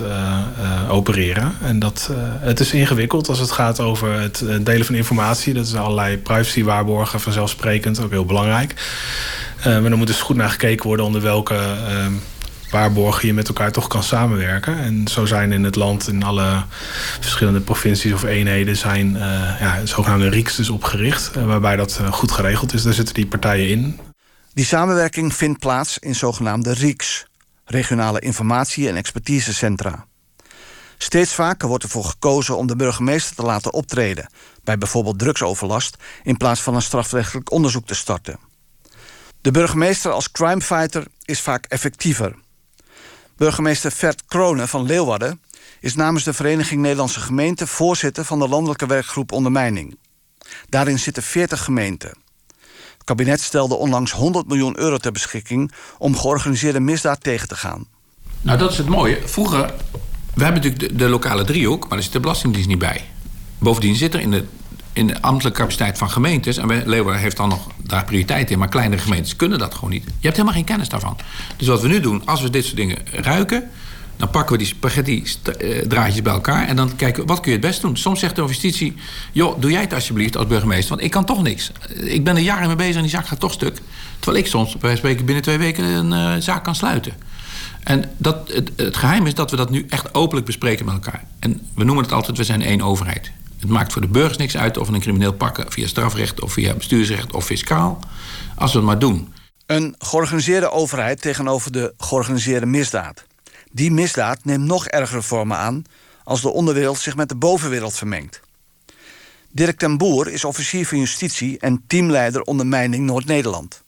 opereren. 0.89 1.55
En 1.61 1.79
dat, 1.79 2.09
het 2.39 2.59
is 2.59 2.71
ingewikkeld 2.71 3.29
als 3.29 3.39
het 3.39 3.51
gaat 3.51 3.79
over 3.79 4.19
het 4.19 4.43
delen 4.61 4.85
van 4.85 4.95
informatie. 4.95 5.53
Dat 5.53 5.65
is 5.65 5.75
allerlei 5.75 6.17
privacywaarborgen 6.17 7.19
vanzelfsprekend, 7.19 8.01
ook 8.01 8.11
heel 8.11 8.25
belangrijk. 8.25 8.73
maar 9.63 9.83
er 9.83 9.97
moet 9.97 10.07
dus 10.07 10.21
goed 10.21 10.35
naar 10.35 10.49
gekeken 10.49 10.87
worden 10.87 11.05
onder 11.05 11.21
welke 11.21 11.59
waarborgen 12.69 13.27
je 13.27 13.33
met 13.33 13.47
elkaar 13.47 13.71
toch 13.71 13.87
kan 13.87 14.03
samenwerken. 14.03 14.77
En 14.79 15.07
zo 15.07 15.25
zijn 15.25 15.51
in 15.51 15.63
het 15.63 15.75
land, 15.75 16.07
in 16.07 16.23
alle 16.23 16.63
verschillende 17.19 17.59
provincies 17.59 18.13
of 18.13 18.23
eenheden, 18.23 18.77
zijn 18.77 19.13
ja, 19.59 19.85
zogenaamde 19.85 20.29
RIEKs 20.29 20.55
dus 20.55 20.69
opgericht. 20.69 21.31
waarbij 21.33 21.75
dat 21.75 22.01
goed 22.09 22.31
geregeld 22.31 22.73
is. 22.73 22.83
Daar 22.83 22.93
zitten 22.93 23.13
die 23.13 23.27
partijen 23.27 23.69
in. 23.69 23.99
Die 24.53 24.65
samenwerking 24.65 25.33
vindt 25.33 25.59
plaats 25.59 25.97
in 25.99 26.15
zogenaamde 26.15 26.73
RIECs, 26.73 27.25
regionale 27.65 28.19
informatie- 28.19 28.87
en 28.87 28.95
expertisecentra. 28.95 30.05
Steeds 30.97 31.33
vaker 31.33 31.67
wordt 31.67 31.83
ervoor 31.83 32.03
gekozen 32.03 32.57
om 32.57 32.67
de 32.67 32.75
burgemeester 32.75 33.35
te 33.35 33.41
laten 33.41 33.73
optreden, 33.73 34.29
bij 34.63 34.77
bijvoorbeeld 34.77 35.19
drugsoverlast, 35.19 35.97
in 36.23 36.37
plaats 36.37 36.61
van 36.61 36.75
een 36.75 36.81
strafrechtelijk 36.81 37.51
onderzoek 37.51 37.87
te 37.87 37.95
starten. 37.95 38.39
De 39.41 39.51
burgemeester 39.51 40.11
als 40.11 40.31
crimefighter 40.31 41.05
is 41.25 41.41
vaak 41.41 41.65
effectiever. 41.65 42.35
Burgemeester 43.37 43.91
Vert 43.91 44.25
Kronen 44.25 44.67
van 44.67 44.85
Leeuwarden 44.85 45.41
is 45.79 45.95
namens 45.95 46.23
de 46.23 46.33
Vereniging 46.33 46.81
Nederlandse 46.81 47.19
Gemeenten 47.19 47.67
voorzitter 47.67 48.25
van 48.25 48.39
de 48.39 48.47
landelijke 48.47 48.85
werkgroep 48.85 49.31
ondermijning. 49.31 49.97
Daarin 50.69 50.99
zitten 50.99 51.23
40 51.23 51.63
gemeenten. 51.63 52.17
Het 52.93 53.03
kabinet 53.03 53.41
stelde 53.41 53.75
onlangs 53.75 54.11
100 54.11 54.47
miljoen 54.47 54.79
euro 54.79 54.97
ter 54.97 55.11
beschikking 55.11 55.71
om 55.97 56.17
georganiseerde 56.17 56.79
misdaad 56.79 57.23
tegen 57.23 57.47
te 57.47 57.55
gaan. 57.55 57.87
Nou, 58.41 58.57
dat 58.57 58.71
is 58.71 58.77
het 58.77 58.87
mooie. 58.87 59.21
Vroeger, 59.25 59.73
we 60.33 60.43
hebben 60.43 60.61
natuurlijk 60.61 60.79
de, 60.79 60.95
de 60.95 61.09
lokale 61.09 61.43
driehoek, 61.43 61.81
maar 61.81 61.89
daar 61.89 62.03
zit 62.03 62.11
de 62.11 62.19
Belastingdienst 62.19 62.67
niet 62.67 62.79
bij. 62.79 63.05
Bovendien 63.57 63.95
zit 63.95 64.13
er 64.13 64.19
in 64.19 64.31
de, 64.31 64.45
in 64.95 65.07
de 65.07 65.21
ambtelijke 65.21 65.59
capaciteit 65.59 65.97
van 65.97 66.09
gemeentes, 66.09 66.57
en 66.57 66.67
Leeuwarden 66.85 67.21
heeft 67.21 67.37
dan 67.37 67.49
nog 67.49 67.67
daar 67.77 68.03
prioriteit 68.03 68.51
in, 68.51 68.59
maar 68.59 68.67
kleinere 68.67 69.01
gemeentes 69.01 69.35
kunnen 69.35 69.59
dat 69.59 69.73
gewoon 69.73 69.89
niet. 69.89 70.03
Je 70.03 70.11
hebt 70.21 70.35
helemaal 70.35 70.53
geen 70.53 70.63
kennis 70.63 70.89
daarvan. 70.89 71.17
Dus 71.57 71.67
wat 71.67 71.81
we 71.81 71.87
nu 71.87 71.99
doen, 71.99 72.21
als 72.25 72.41
we 72.41 72.49
dit 72.49 72.63
soort 72.63 72.75
dingen 72.75 72.97
ruiken, 73.11 73.69
dan 74.17 74.29
pakken 74.29 74.51
we 74.51 74.57
die 74.57 74.67
spaghetti-draadjes 74.67 76.21
bij 76.21 76.33
elkaar 76.33 76.67
en 76.67 76.75
dan 76.75 76.95
kijken 76.95 77.25
wat 77.25 77.39
kun 77.39 77.51
je 77.51 77.57
het 77.57 77.67
best 77.67 77.81
doen. 77.81 77.97
Soms 77.97 78.19
zegt 78.19 78.35
de 78.35 78.41
justitie: 78.41 78.95
joh, 79.31 79.61
doe 79.61 79.71
jij 79.71 79.81
het 79.81 79.93
alsjeblieft 79.93 80.37
als 80.37 80.47
burgemeester, 80.47 80.89
want 80.89 81.01
ik 81.01 81.11
kan 81.11 81.25
toch 81.25 81.43
niks. 81.43 81.71
Ik 81.95 82.23
ben 82.23 82.35
er 82.35 82.41
jaren 82.41 82.67
mee 82.67 82.75
bezig 82.75 82.95
en 82.95 83.01
die 83.01 83.09
zaak 83.09 83.27
gaat 83.27 83.39
toch 83.39 83.53
stuk. 83.53 83.81
Terwijl 84.19 84.43
ik 84.43 84.49
soms, 84.49 84.77
bij 84.77 84.95
spreken, 84.95 85.25
binnen 85.25 85.43
twee 85.43 85.57
weken 85.57 85.83
een 85.83 86.35
uh, 86.35 86.41
zaak 86.41 86.63
kan 86.63 86.75
sluiten. 86.75 87.13
En 87.83 88.11
dat, 88.17 88.51
het, 88.53 88.71
het, 88.75 88.97
geheim 88.97 89.25
is 89.25 89.33
dat 89.33 89.51
we 89.51 89.57
dat 89.57 89.69
nu 89.69 89.85
echt 89.89 90.13
openlijk 90.13 90.45
bespreken 90.45 90.85
met 90.85 90.93
elkaar. 90.93 91.23
En 91.39 91.61
we 91.75 91.83
noemen 91.83 92.03
het 92.03 92.13
altijd: 92.13 92.37
we 92.37 92.43
zijn 92.43 92.61
één 92.61 92.81
overheid. 92.81 93.31
Het 93.65 93.73
maakt 93.73 93.93
voor 93.93 94.01
de 94.01 94.07
burgers 94.07 94.37
niks 94.37 94.57
uit 94.57 94.77
of 94.77 94.87
we 94.87 94.93
een 94.93 94.99
crimineel 94.99 95.33
pakken 95.33 95.71
via 95.71 95.87
strafrecht 95.87 96.41
of 96.41 96.53
via 96.53 96.73
bestuursrecht 96.73 97.33
of 97.33 97.45
fiscaal. 97.45 97.99
Als 98.55 98.71
we 98.71 98.77
het 98.77 98.87
maar 98.87 98.99
doen. 98.99 99.33
Een 99.65 99.95
georganiseerde 99.97 100.71
overheid 100.71 101.21
tegenover 101.21 101.71
de 101.71 101.93
georganiseerde 101.97 102.65
misdaad. 102.65 103.25
Die 103.71 103.91
misdaad 103.91 104.43
neemt 104.43 104.65
nog 104.65 104.87
ergere 104.87 105.21
vormen 105.21 105.57
aan 105.57 105.83
als 106.23 106.41
de 106.41 106.49
onderwereld 106.49 106.99
zich 106.99 107.15
met 107.15 107.29
de 107.29 107.35
bovenwereld 107.35 107.93
vermengt. 107.93 108.41
Dirk 109.51 109.77
ten 109.77 109.97
Boer 109.97 110.27
is 110.27 110.45
officier 110.45 110.87
van 110.87 110.97
justitie 110.97 111.59
en 111.59 111.83
teamleider 111.87 112.41
ondermijning 112.41 113.05
Noord-Nederland. 113.05 113.83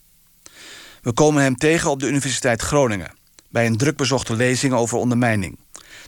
We 1.01 1.13
komen 1.13 1.43
hem 1.43 1.55
tegen 1.55 1.89
op 1.89 1.99
de 1.99 2.07
Universiteit 2.07 2.61
Groningen 2.61 3.11
bij 3.49 3.65
een 3.65 3.77
drukbezochte 3.77 4.35
lezing 4.35 4.73
over 4.73 4.97
ondermijning. 4.97 5.57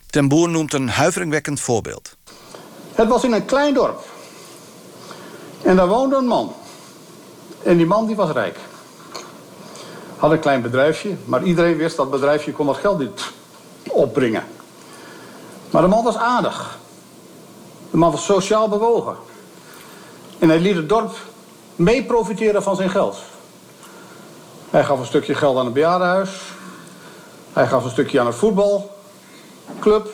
Ten 0.05 0.27
Boer 0.27 0.49
noemt 0.49 0.73
een 0.73 0.89
huiveringwekkend 0.89 1.59
voorbeeld. 1.59 2.17
Het 2.99 3.07
was 3.07 3.23
in 3.23 3.33
een 3.33 3.45
klein 3.45 3.73
dorp. 3.73 4.03
En 5.61 5.75
daar 5.75 5.87
woonde 5.87 6.15
een 6.15 6.27
man. 6.27 6.53
En 7.63 7.77
die 7.77 7.85
man 7.85 8.05
die 8.05 8.15
was 8.15 8.31
rijk. 8.31 8.57
Had 10.17 10.31
een 10.31 10.39
klein 10.39 10.61
bedrijfje, 10.61 11.15
maar 11.25 11.43
iedereen 11.43 11.77
wist 11.77 11.95
dat 11.95 12.11
bedrijfje 12.11 12.51
kon 12.51 12.65
dat 12.65 12.77
geld 12.77 12.99
niet 12.99 13.33
opbrengen. 13.89 14.43
Maar 15.69 15.81
de 15.81 15.87
man 15.87 16.03
was 16.03 16.17
aardig. 16.17 16.77
De 17.91 17.97
man 17.97 18.11
was 18.11 18.25
sociaal 18.25 18.69
bewogen. 18.69 19.15
En 20.39 20.49
hij 20.49 20.59
liet 20.59 20.75
het 20.75 20.89
dorp 20.89 21.15
mee 21.75 22.03
profiteren 22.03 22.63
van 22.63 22.75
zijn 22.75 22.89
geld. 22.89 23.17
Hij 24.69 24.83
gaf 24.83 24.99
een 24.99 25.05
stukje 25.05 25.35
geld 25.35 25.57
aan 25.57 25.65
het 25.65 25.73
bejaardenhuis. 25.73 26.29
Hij 27.53 27.67
gaf 27.67 27.83
een 27.83 27.91
stukje 27.91 28.19
aan 28.19 28.27
een 28.27 28.33
voetbalclub. 28.33 30.07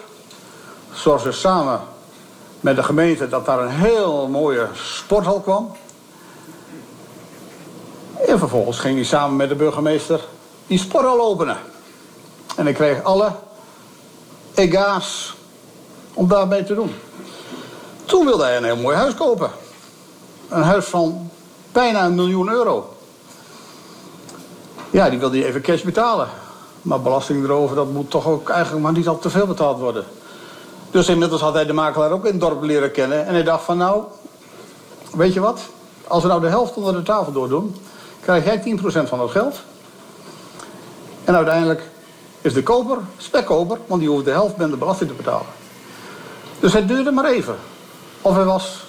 Zorgde 0.94 1.32
samen 1.32 1.94
met 2.66 2.76
de 2.76 2.84
gemeente 2.84 3.28
dat 3.28 3.46
daar 3.46 3.60
een 3.60 3.70
heel 3.70 4.28
mooie 4.28 4.68
sporthal 4.74 5.40
kwam. 5.40 5.72
En 8.28 8.40
vervolgens 8.40 8.80
ging 8.80 8.96
hij 8.96 9.06
samen 9.06 9.36
met 9.36 9.50
de 9.50 9.56
burgemeester 9.56 10.20
die 10.68 10.80
sporthal 10.80 11.22
openen. 11.22 11.58
En 12.56 12.68
ik 12.68 12.76
kreeg 12.76 13.04
alle 13.04 13.32
ega's 14.54 15.36
om 16.14 16.28
daarmee 16.28 16.64
te 16.64 16.74
doen. 16.74 16.96
Toen 18.06 18.26
wilde 18.26 18.44
hij 18.44 18.58
een 18.58 18.64
heel 18.64 18.78
mooi 18.78 18.96
huis 18.96 19.16
kopen. 19.16 19.52
Een 20.50 20.64
huis 20.64 20.86
van 20.86 21.32
bijna 21.72 22.06
een 22.06 22.16
miljoen 22.16 22.50
euro. 22.50 22.96
Ja, 24.90 25.10
die 25.10 25.20
wilde 25.20 25.38
hij 25.38 25.48
even 25.48 25.62
cash 25.62 25.82
betalen. 25.82 26.30
Maar 26.82 27.02
belasting 27.02 27.44
erover, 27.44 27.76
dat 27.76 27.92
moet 27.92 28.10
toch 28.10 28.28
ook 28.28 28.50
eigenlijk 28.50 28.84
maar 28.84 28.94
niet 28.94 29.08
al 29.08 29.20
te 29.20 29.30
veel 29.30 29.48
betaald 29.48 29.80
worden. 29.80 30.06
Dus 30.96 31.08
inmiddels 31.08 31.42
had 31.42 31.54
hij 31.54 31.66
de 31.66 31.74
makelaar 31.74 32.12
ook 32.12 32.26
in 32.26 32.32
het 32.32 32.40
dorp 32.40 32.64
leren 32.64 32.92
kennen. 32.92 33.26
En 33.26 33.34
hij 33.34 33.44
dacht 33.44 33.64
van 33.64 33.78
nou, 33.78 34.04
weet 35.12 35.34
je 35.34 35.40
wat? 35.40 35.60
Als 36.08 36.24
we 36.24 36.30
nou 36.30 36.42
de 36.42 36.48
helft 36.48 36.76
onder 36.76 36.94
de 36.94 37.04
tafel 37.04 37.32
doordoen, 37.32 37.76
krijg 38.20 38.46
jij 38.46 38.78
10% 38.80 38.82
van 39.08 39.20
dat 39.20 39.32
geld. 39.32 39.62
En 41.24 41.36
uiteindelijk 41.36 41.90
is 42.42 42.54
de 42.54 42.64
koper 42.64 42.98
spekkoper, 43.18 43.78
want 43.88 44.02
die 44.02 44.10
hoeft 44.10 44.26
de 44.26 44.32
helft 44.32 44.58
met 44.58 44.70
de 44.70 44.78
belasting 44.78 45.10
te 45.10 45.16
betalen. 45.16 45.46
Dus 46.60 46.74
het 46.74 46.88
duurde 46.88 47.12
maar 47.12 47.26
even. 47.26 47.56
Of 48.22 48.36
hij 48.36 48.46
was 48.46 48.84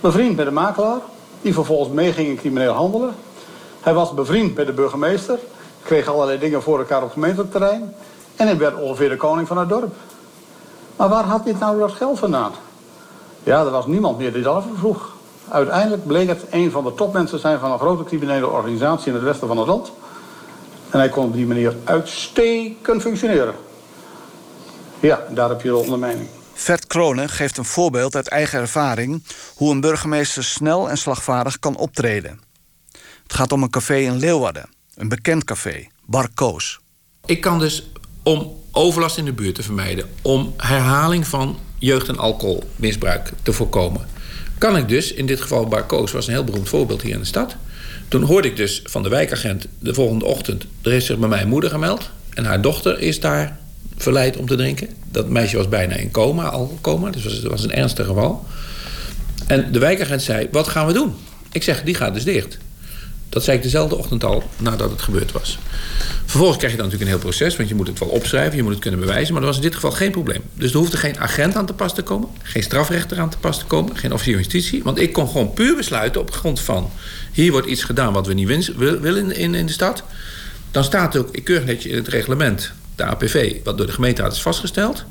bevriend 0.00 0.36
met 0.36 0.46
de 0.46 0.52
makelaar, 0.52 1.00
die 1.42 1.54
vervolgens 1.54 1.94
meeging 1.94 2.28
in 2.28 2.36
crimineel 2.36 2.72
handelen. 2.72 3.14
Hij 3.80 3.94
was 3.94 4.14
bevriend 4.14 4.54
met 4.54 4.66
de 4.66 4.72
burgemeester, 4.72 5.38
kreeg 5.82 6.08
allerlei 6.08 6.38
dingen 6.38 6.62
voor 6.62 6.78
elkaar 6.78 7.02
op 7.02 7.12
gemeentelijk 7.12 7.50
terrein. 7.50 7.94
En 8.36 8.46
hij 8.46 8.58
werd 8.58 8.74
ongeveer 8.80 9.08
de 9.08 9.16
koning 9.16 9.48
van 9.48 9.58
het 9.58 9.68
dorp. 9.68 9.94
Maar 11.00 11.08
waar 11.08 11.24
had 11.24 11.44
dit 11.44 11.58
nou 11.58 11.78
dat 11.78 11.92
geld 11.92 12.18
vandaan? 12.18 12.52
Ja, 13.42 13.64
er 13.64 13.70
was 13.70 13.86
niemand 13.86 14.18
meer 14.18 14.32
die 14.32 14.42
dat 14.42 14.64
vroeg. 14.76 15.16
Uiteindelijk 15.48 16.06
bleek 16.06 16.28
het 16.28 16.44
een 16.50 16.70
van 16.70 16.84
de 16.84 16.94
topmensen 16.94 17.38
zijn 17.38 17.58
van 17.58 17.72
een 17.72 17.78
grote 17.78 18.04
criminele 18.04 18.48
organisatie 18.48 19.06
in 19.06 19.14
het 19.14 19.22
westen 19.22 19.48
van 19.48 19.58
het 19.58 19.66
land. 19.66 19.92
En 20.90 20.98
hij 20.98 21.08
kon 21.08 21.24
op 21.24 21.32
die 21.32 21.46
manier 21.46 21.76
uitstekend 21.84 23.02
functioneren. 23.02 23.54
Ja, 24.98 25.20
daar 25.30 25.48
heb 25.48 25.62
je 25.62 25.68
de 25.68 25.76
ondermijning. 25.76 26.28
Vert 26.52 26.86
Kronen 26.86 27.28
geeft 27.28 27.58
een 27.58 27.64
voorbeeld 27.64 28.16
uit 28.16 28.28
eigen 28.28 28.60
ervaring 28.60 29.24
hoe 29.54 29.72
een 29.72 29.80
burgemeester 29.80 30.44
snel 30.44 30.90
en 30.90 30.98
slagvaardig 30.98 31.58
kan 31.58 31.76
optreden. 31.76 32.40
Het 33.22 33.34
gaat 33.34 33.52
om 33.52 33.62
een 33.62 33.70
café 33.70 33.96
in 33.96 34.16
Leeuwarden, 34.16 34.68
een 34.94 35.08
bekend 35.08 35.44
café, 35.44 35.86
Bar 36.04 36.28
Koos. 36.34 36.80
Ik 37.24 37.40
kan 37.40 37.58
dus 37.58 37.90
om 38.22 38.59
overlast 38.72 39.18
in 39.18 39.24
de 39.24 39.32
buurt 39.32 39.54
te 39.54 39.62
vermijden, 39.62 40.04
om 40.22 40.54
herhaling 40.56 41.26
van 41.26 41.58
jeugd- 41.78 42.08
en 42.08 42.18
alcoholmisbruik 42.18 43.32
te 43.42 43.52
voorkomen, 43.52 44.06
kan 44.58 44.76
ik 44.76 44.88
dus, 44.88 45.12
in 45.12 45.26
dit 45.26 45.40
geval 45.40 45.66
Bar 45.66 45.86
Koos 45.86 46.12
was 46.12 46.26
een 46.26 46.32
heel 46.32 46.44
beroemd 46.44 46.68
voorbeeld 46.68 47.02
hier 47.02 47.12
in 47.12 47.18
de 47.18 47.24
stad, 47.24 47.56
toen 48.08 48.22
hoorde 48.22 48.48
ik 48.48 48.56
dus 48.56 48.80
van 48.84 49.02
de 49.02 49.08
wijkagent 49.08 49.66
de 49.78 49.94
volgende 49.94 50.24
ochtend... 50.24 50.66
er 50.82 50.90
heeft 50.90 51.06
zich 51.06 51.18
bij 51.18 51.28
mij 51.28 51.44
moeder 51.44 51.70
gemeld 51.70 52.10
en 52.34 52.44
haar 52.44 52.60
dochter 52.60 53.00
is 53.00 53.20
daar 53.20 53.58
verleid 53.96 54.36
om 54.36 54.46
te 54.46 54.56
drinken. 54.56 54.88
Dat 55.10 55.28
meisje 55.28 55.56
was 55.56 55.68
bijna 55.68 55.94
in 55.94 56.10
coma, 56.10 56.48
al 56.48 56.78
coma, 56.80 57.10
dus 57.10 57.24
het 57.24 57.42
was 57.42 57.64
een 57.64 57.72
ernstig 57.72 58.06
geval. 58.06 58.44
En 59.46 59.72
de 59.72 59.78
wijkagent 59.78 60.22
zei, 60.22 60.48
wat 60.50 60.68
gaan 60.68 60.86
we 60.86 60.92
doen? 60.92 61.14
Ik 61.52 61.62
zeg, 61.62 61.82
die 61.82 61.94
gaat 61.94 62.14
dus 62.14 62.24
dicht. 62.24 62.58
Dat 63.30 63.44
zei 63.44 63.56
ik 63.56 63.62
dezelfde 63.62 63.96
ochtend 63.96 64.24
al 64.24 64.42
nadat 64.56 64.90
het 64.90 65.02
gebeurd 65.02 65.32
was. 65.32 65.58
Vervolgens 66.24 66.58
krijg 66.58 66.72
je 66.72 66.78
dan 66.78 66.86
natuurlijk 66.86 67.12
een 67.12 67.20
heel 67.20 67.30
proces, 67.30 67.56
want 67.56 67.68
je 67.68 67.74
moet 67.74 67.86
het 67.86 67.98
wel 67.98 68.08
opschrijven, 68.08 68.56
je 68.56 68.62
moet 68.62 68.72
het 68.72 68.80
kunnen 68.80 69.00
bewijzen. 69.00 69.32
Maar 69.32 69.42
dat 69.42 69.50
was 69.50 69.58
in 69.58 69.66
dit 69.68 69.74
geval 69.74 69.90
geen 69.90 70.10
probleem. 70.10 70.42
Dus 70.54 70.70
er 70.70 70.78
hoefde 70.78 70.96
geen 70.96 71.18
agent 71.18 71.56
aan 71.56 71.66
te 71.66 71.72
pas 71.72 71.94
te 71.94 72.02
komen, 72.02 72.28
geen 72.42 72.62
strafrechter 72.62 73.18
aan 73.18 73.30
te 73.30 73.38
pas 73.38 73.58
te 73.58 73.64
komen, 73.64 73.96
geen 73.96 74.12
officier 74.12 74.34
van 74.34 74.42
justitie. 74.42 74.82
Want 74.82 74.98
ik 74.98 75.12
kon 75.12 75.28
gewoon 75.28 75.52
puur 75.52 75.76
besluiten 75.76 76.20
op 76.20 76.30
grond 76.30 76.60
van 76.60 76.90
hier 77.32 77.52
wordt 77.52 77.66
iets 77.66 77.84
gedaan 77.84 78.12
wat 78.12 78.26
we 78.26 78.34
niet 78.34 78.74
willen 78.76 79.36
in, 79.36 79.54
in 79.54 79.66
de 79.66 79.72
stad. 79.72 80.02
Dan 80.70 80.84
staat 80.84 81.16
ook 81.16 81.44
keurig 81.44 81.64
netjes 81.64 81.92
in 81.92 81.98
het 81.98 82.08
reglement, 82.08 82.72
de 82.96 83.04
APV, 83.04 83.56
wat 83.64 83.76
door 83.76 83.86
de 83.86 83.92
gemeenteraad 83.92 84.32
is 84.32 84.42
vastgesteld. 84.42 85.04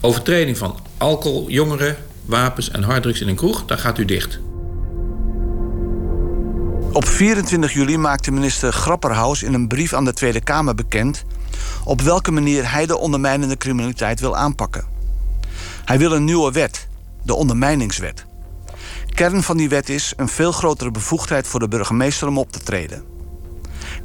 Overtreding 0.00 0.58
van 0.58 0.80
alcohol, 0.98 1.50
jongeren, 1.50 1.96
wapens 2.24 2.70
en 2.70 2.82
harddrugs 2.82 3.20
in 3.20 3.28
een 3.28 3.34
kroeg, 3.34 3.64
dan 3.66 3.78
gaat 3.78 3.98
u 3.98 4.04
dicht. 4.04 4.38
Op 6.94 7.06
24 7.06 7.72
juli 7.72 7.98
maakte 7.98 8.30
minister 8.30 8.72
Grapperhaus 8.72 9.42
in 9.42 9.54
een 9.54 9.68
brief 9.68 9.92
aan 9.92 10.04
de 10.04 10.12
Tweede 10.12 10.40
Kamer 10.40 10.74
bekend 10.74 11.24
op 11.84 12.00
welke 12.00 12.30
manier 12.30 12.70
hij 12.70 12.86
de 12.86 12.98
ondermijnende 12.98 13.56
criminaliteit 13.56 14.20
wil 14.20 14.36
aanpakken. 14.36 14.84
Hij 15.84 15.98
wil 15.98 16.12
een 16.12 16.24
nieuwe 16.24 16.52
wet, 16.52 16.88
de 17.22 17.34
ondermijningswet. 17.34 18.24
Kern 19.14 19.42
van 19.42 19.56
die 19.56 19.68
wet 19.68 19.88
is 19.88 20.12
een 20.16 20.28
veel 20.28 20.52
grotere 20.52 20.90
bevoegdheid 20.90 21.46
voor 21.46 21.60
de 21.60 21.68
burgemeester 21.68 22.28
om 22.28 22.38
op 22.38 22.52
te 22.52 22.60
treden. 22.60 23.04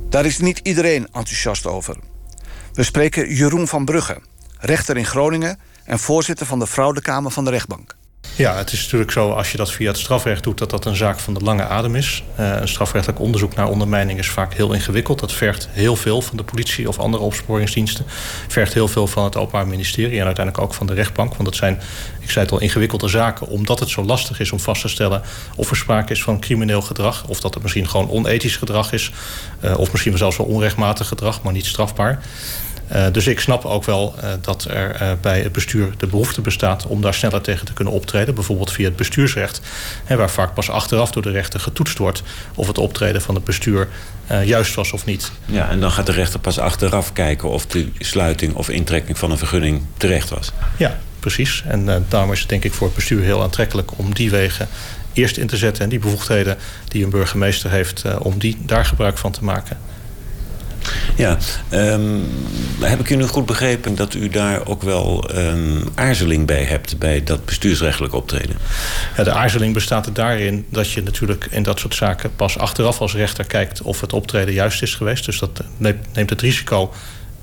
Daar 0.10 0.25
is 0.25 0.39
niet 0.39 0.60
iedereen 0.63 1.05
enthousiast 1.05 1.65
over. 1.65 1.98
We 2.74 2.84
spreken 2.84 3.34
Jeroen 3.34 3.67
van 3.67 3.86
Brugge, 3.86 4.22
rechter 4.58 4.98
in 4.98 5.05
Groningen 5.05 5.60
en 5.84 6.00
voorzitter 6.00 6.46
van 6.46 6.60
de 6.60 6.67
Fraudekamer 6.67 7.31
van 7.31 7.43
de 7.46 7.51
rechtbank. 7.51 7.98
Ja, 8.21 8.55
het 8.55 8.71
is 8.71 8.83
natuurlijk 8.83 9.11
zo 9.11 9.31
als 9.31 9.51
je 9.51 9.57
dat 9.57 9.71
via 9.71 9.88
het 9.88 9.97
strafrecht 9.97 10.43
doet, 10.43 10.57
dat 10.57 10.69
dat 10.69 10.85
een 10.85 10.95
zaak 10.95 11.19
van 11.19 11.33
de 11.33 11.39
lange 11.39 11.63
adem 11.63 11.95
is. 11.95 12.23
Uh, 12.39 12.55
een 12.55 12.67
strafrechtelijk 12.67 13.19
onderzoek 13.19 13.55
naar 13.55 13.67
ondermijning 13.67 14.19
is 14.19 14.29
vaak 14.29 14.53
heel 14.53 14.73
ingewikkeld. 14.73 15.19
Dat 15.19 15.33
vergt 15.33 15.67
heel 15.71 15.95
veel 15.95 16.21
van 16.21 16.38
de 16.38 16.43
politie 16.43 16.88
of 16.88 16.99
andere 16.99 17.23
opsporingsdiensten. 17.23 18.05
Vergt 18.47 18.73
heel 18.73 18.88
veel 18.88 19.07
van 19.07 19.23
het 19.23 19.35
Openbaar 19.35 19.67
Ministerie 19.67 20.19
en 20.19 20.25
uiteindelijk 20.25 20.65
ook 20.65 20.73
van 20.73 20.88
de 20.88 20.93
rechtbank. 20.93 21.31
Want 21.31 21.45
dat 21.45 21.55
zijn, 21.55 21.81
ik 22.19 22.31
zei 22.31 22.45
het 22.45 22.53
al, 22.53 22.59
ingewikkelde 22.59 23.07
zaken. 23.07 23.47
Omdat 23.47 23.79
het 23.79 23.89
zo 23.89 24.03
lastig 24.03 24.39
is 24.39 24.51
om 24.51 24.59
vast 24.59 24.81
te 24.81 24.88
stellen 24.88 25.21
of 25.55 25.69
er 25.69 25.75
sprake 25.75 26.11
is 26.11 26.23
van 26.23 26.39
crimineel 26.39 26.81
gedrag. 26.81 27.23
Of 27.27 27.39
dat 27.39 27.53
het 27.53 27.63
misschien 27.63 27.89
gewoon 27.89 28.09
onethisch 28.09 28.57
gedrag 28.57 28.91
is. 28.91 29.11
Uh, 29.63 29.77
of 29.77 29.91
misschien 29.91 30.17
zelfs 30.17 30.38
wel 30.38 30.47
onrechtmatig 30.47 31.07
gedrag, 31.07 31.41
maar 31.41 31.53
niet 31.53 31.65
strafbaar. 31.65 32.21
Uh, 32.93 33.05
dus 33.12 33.27
ik 33.27 33.39
snap 33.39 33.65
ook 33.65 33.84
wel 33.84 34.15
uh, 34.24 34.29
dat 34.41 34.63
er 34.63 35.01
uh, 35.01 35.12
bij 35.22 35.41
het 35.41 35.51
bestuur 35.51 35.89
de 35.98 36.08
behoefte 36.08 36.41
bestaat 36.41 36.86
om 36.86 37.01
daar 37.01 37.13
sneller 37.13 37.41
tegen 37.41 37.65
te 37.65 37.74
kunnen 37.74 37.93
optreden. 37.93 38.36
Bijvoorbeeld 38.36 38.72
via 38.72 38.86
het 38.86 38.96
bestuursrecht. 38.96 39.62
Hè, 40.03 40.15
waar 40.15 40.29
vaak 40.29 40.53
pas 40.53 40.69
achteraf 40.69 41.12
door 41.12 41.22
de 41.22 41.31
rechter 41.31 41.60
getoetst 41.60 41.98
wordt 41.98 42.24
of 42.55 42.67
het 42.67 42.77
optreden 42.77 43.22
van 43.22 43.36
het 43.36 43.43
bestuur 43.43 43.88
juist 44.43 44.75
was 44.75 44.91
of 44.91 45.05
niet. 45.05 45.31
Ja, 45.46 45.69
en 45.69 45.79
dan 45.79 45.91
gaat 45.91 46.05
de 46.05 46.12
rechter 46.12 46.39
pas 46.39 46.60
achteraf 46.60 47.13
kijken 47.13 47.50
of 47.50 47.65
de 47.65 47.91
sluiting 48.00 48.53
of 48.53 48.69
intrekking 48.69 49.17
van 49.17 49.31
een 49.31 49.38
vergunning 49.38 49.81
terecht 49.98 50.29
was. 50.29 50.51
Ja, 50.77 51.00
precies. 51.19 51.63
En 51.67 52.05
daarom 52.08 52.31
is 52.31 52.39
het 52.39 52.50
denk 52.50 52.63
ik 52.63 52.74
voor 52.74 52.88
het 52.88 52.96
bestuur 52.96 53.24
heel 53.24 53.41
aantrekkelijk 53.41 53.91
om 53.96 54.13
die 54.13 54.29
wegen 54.29 54.67
eerst 55.13 55.38
in 55.38 55.48
te 55.48 55.58
zetten. 55.58 55.84
En 55.84 55.89
die 55.89 56.00
bevoegdheden 56.00 56.58
die 56.88 57.03
een 57.03 57.10
burgemeester 57.10 57.69
heeft, 57.69 58.03
om 58.19 58.39
die 58.39 58.58
daar 58.65 58.86
gebruik 58.86 59.17
van 59.17 59.31
te 59.31 59.43
maken. 59.43 59.77
Ja, 61.15 61.38
um, 61.71 62.27
heb 62.79 63.00
ik 63.00 63.09
u 63.09 63.15
nu 63.15 63.27
goed 63.27 63.45
begrepen 63.45 63.95
dat 63.95 64.13
u 64.13 64.29
daar 64.29 64.67
ook 64.67 64.81
wel 64.81 65.29
aarzeling 65.95 66.45
bij 66.45 66.63
hebt 66.63 66.98
bij 66.98 67.24
dat 67.24 67.45
bestuursrechtelijk 67.45 68.13
optreden? 68.13 68.55
De 69.15 69.31
aarzeling 69.31 69.74
bestaat 69.74 70.05
er 70.05 70.13
daarin 70.13 70.65
dat 70.69 70.91
je 70.91 71.03
natuurlijk 71.03 71.48
in 71.51 71.63
dat 71.63 71.79
soort 71.79 71.95
zaken 71.95 72.36
pas 72.36 72.57
achteraf 72.57 73.01
als 73.01 73.15
rechter 73.15 73.45
kijkt 73.45 73.81
of 73.81 74.01
het 74.01 74.13
optreden 74.13 74.53
juist 74.53 74.81
is 74.81 74.95
geweest. 74.95 75.25
Dus 75.25 75.39
dat 75.39 75.63
neemt 76.13 76.29
het 76.29 76.41
risico, 76.41 76.93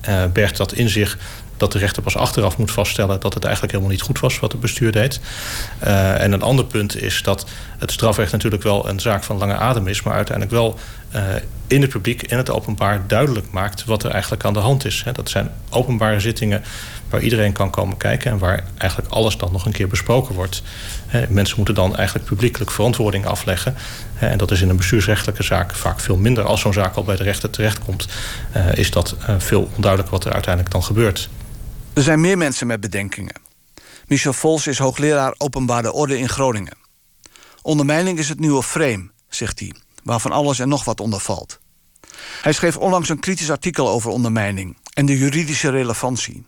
uh, 0.08 0.24
bergt 0.32 0.56
dat 0.56 0.72
in 0.72 0.88
zich 0.88 1.18
dat 1.56 1.72
de 1.72 1.78
rechter 1.78 2.02
pas 2.02 2.16
achteraf 2.16 2.58
moet 2.58 2.70
vaststellen 2.70 3.20
dat 3.20 3.34
het 3.34 3.44
eigenlijk 3.44 3.72
helemaal 3.72 3.94
niet 3.94 4.04
goed 4.04 4.20
was 4.20 4.38
wat 4.38 4.52
het 4.52 4.60
bestuur 4.60 4.92
deed. 4.92 5.20
Uh, 5.84 6.22
en 6.22 6.32
een 6.32 6.42
ander 6.42 6.64
punt 6.64 7.02
is 7.02 7.22
dat 7.22 7.46
het 7.78 7.92
strafrecht 7.92 8.32
natuurlijk 8.32 8.62
wel 8.62 8.88
een 8.88 9.00
zaak 9.00 9.24
van 9.24 9.38
lange 9.38 9.56
adem 9.56 9.86
is, 9.86 10.02
maar 10.02 10.14
uiteindelijk 10.14 10.56
wel 10.56 10.78
uh, 11.14 11.22
in 11.66 11.80
het 11.80 11.90
publiek, 11.90 12.22
in 12.22 12.36
het 12.36 12.50
openbaar 12.50 13.06
duidelijk 13.06 13.50
maakt 13.50 13.84
wat 13.84 14.02
er 14.02 14.10
eigenlijk 14.10 14.44
aan 14.44 14.52
de 14.52 14.58
hand 14.58 14.84
is. 14.84 15.04
Dat 15.12 15.28
zijn 15.28 15.50
openbare 15.70 16.20
zittingen 16.20 16.62
waar 17.10 17.20
iedereen 17.20 17.52
kan 17.52 17.70
komen 17.70 17.96
kijken 17.96 18.30
en 18.30 18.38
waar 18.38 18.64
eigenlijk 18.78 19.12
alles 19.12 19.36
dan 19.36 19.52
nog 19.52 19.64
een 19.66 19.72
keer 19.72 19.88
besproken 19.88 20.34
wordt. 20.34 20.62
Mensen 21.28 21.56
moeten 21.56 21.74
dan 21.74 21.96
eigenlijk 21.96 22.26
publiekelijk 22.28 22.70
verantwoording 22.70 23.26
afleggen. 23.26 23.74
En 24.18 24.38
dat 24.38 24.50
is 24.50 24.60
in 24.60 24.68
een 24.68 24.76
bestuursrechtelijke 24.76 25.42
zaak 25.42 25.74
vaak 25.74 26.00
veel 26.00 26.16
minder. 26.16 26.44
Als 26.44 26.60
zo'n 26.60 26.72
zaak 26.72 26.94
al 26.94 27.04
bij 27.04 27.16
de 27.16 27.22
rechter 27.22 27.50
terechtkomt, 27.50 28.08
uh, 28.56 28.72
is 28.74 28.90
dat 28.90 29.16
veel 29.38 29.70
onduidelijk 29.74 30.10
wat 30.10 30.24
er 30.24 30.32
uiteindelijk 30.32 30.72
dan 30.72 30.84
gebeurt. 30.84 31.28
Er 31.96 32.02
zijn 32.02 32.20
meer 32.20 32.38
mensen 32.38 32.66
met 32.66 32.80
bedenkingen. 32.80 33.40
Michel 34.06 34.32
Vols 34.32 34.66
is 34.66 34.78
hoogleraar 34.78 35.34
openbare 35.38 35.92
orde 35.92 36.18
in 36.18 36.28
Groningen. 36.28 36.76
Ondermijning 37.62 38.18
is 38.18 38.28
het 38.28 38.40
nieuwe 38.40 38.62
frame, 38.62 39.10
zegt 39.28 39.60
hij, 39.60 39.74
waarvan 40.02 40.32
alles 40.32 40.58
en 40.58 40.68
nog 40.68 40.84
wat 40.84 41.00
onder 41.00 41.20
valt. 41.20 41.58
Hij 42.42 42.52
schreef 42.52 42.76
onlangs 42.76 43.08
een 43.08 43.20
kritisch 43.20 43.50
artikel 43.50 43.88
over 43.88 44.10
ondermijning 44.10 44.76
en 44.92 45.06
de 45.06 45.18
juridische 45.18 45.70
relevantie. 45.70 46.44